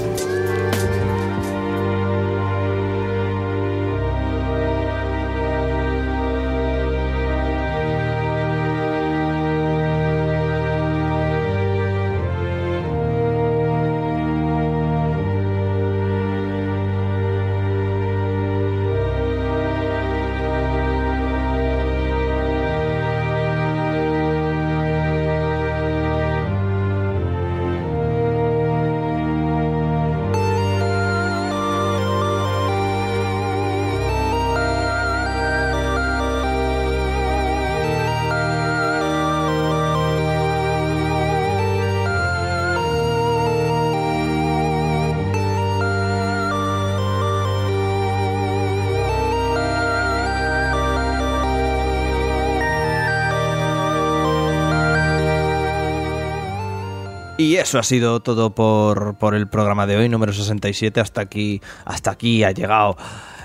[57.55, 60.99] Y eso ha sido todo por, por el programa de hoy, número 67.
[60.99, 62.97] Hasta aquí, hasta aquí ha llegado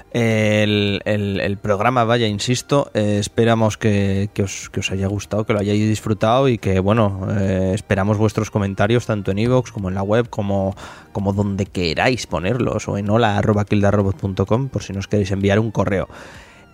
[0.10, 2.06] el, el- programa.
[2.06, 6.50] Vaya, insisto, eh, esperamos que, que os, que os haya gustado, que lo hayáis disfrutado
[6.50, 10.76] y que, bueno, eh, esperamos vuestros comentarios tanto en iVoox como en la web, como,
[11.12, 16.10] como donde queráis ponerlos, o en hola.kildarrobot.com por si nos queréis enviar un correo.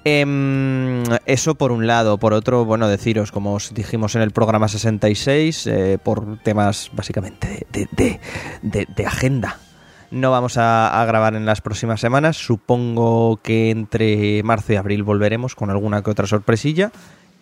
[0.06, 2.20] Em, eso por un lado.
[2.20, 7.66] Por otro, bueno, deciros, como os dijimos en el programa 66, eh, por temas básicamente
[7.72, 8.20] de, de-
[8.62, 9.58] de- de agenda.
[10.12, 12.38] No vamos a, grabar en las próximas semanas.
[12.38, 16.92] Supongo que entre marzo y abril volveremos con alguna que otra sorpresilla.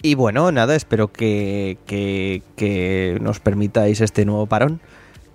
[0.02, 4.80] Y bueno, nada, espero que, que- nos permitáis este nuevo parón.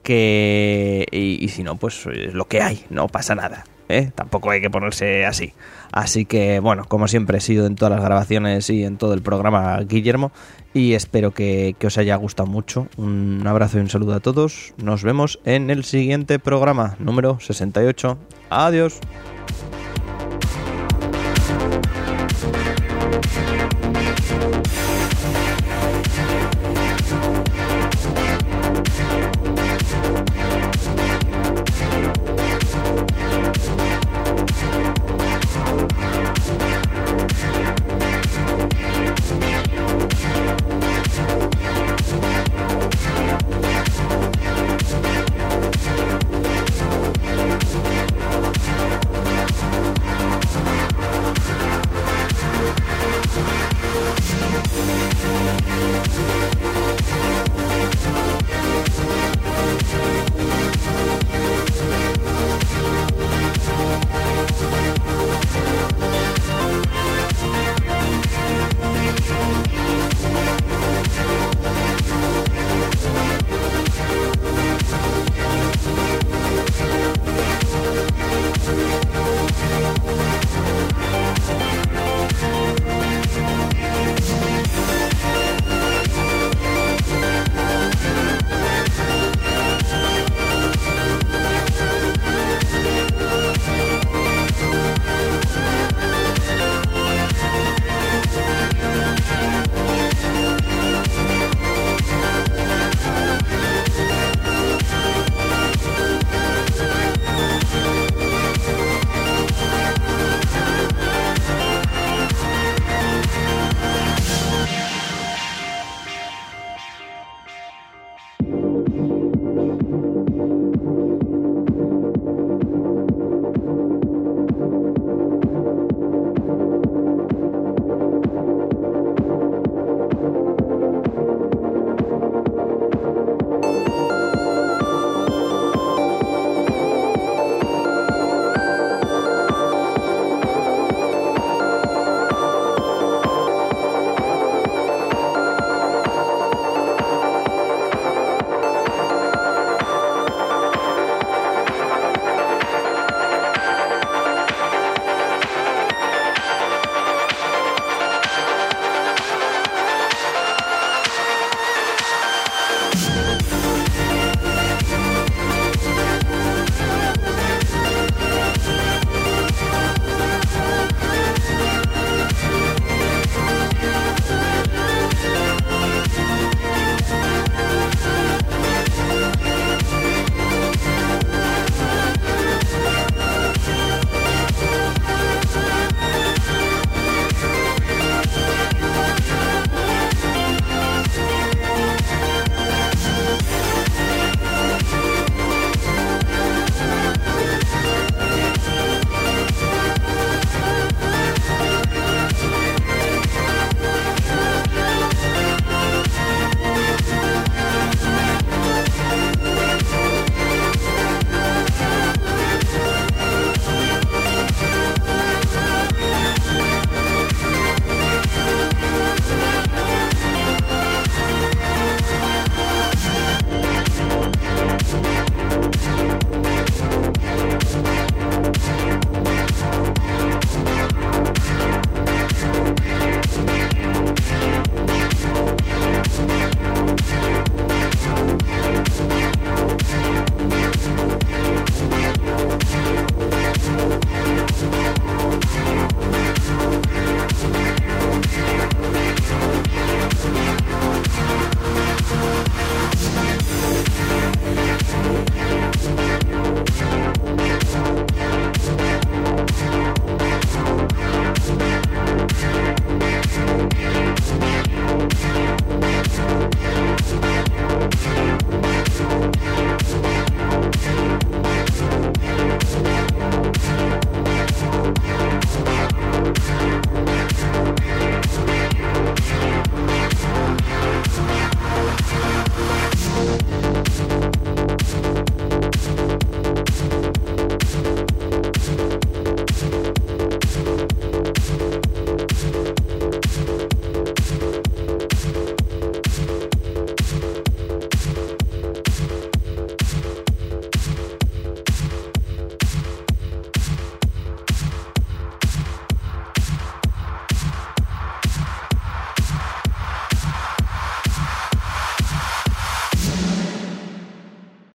[0.02, 3.64] Que, y, si no, pues es lo que hay, no pasa nada.
[3.90, 4.10] ¿eh?
[4.14, 5.52] Tampoco hay que ponerse así.
[5.92, 9.22] Así que, bueno, como siempre he sido en todas las grabaciones y en todo el
[9.22, 10.32] programa, Guillermo.
[10.74, 12.88] Y espero que, que os haya gustado mucho.
[12.96, 14.74] Un abrazo y un saludo a todos.
[14.76, 18.18] Nos vemos en el siguiente programa, número 68.
[18.50, 19.00] Adiós.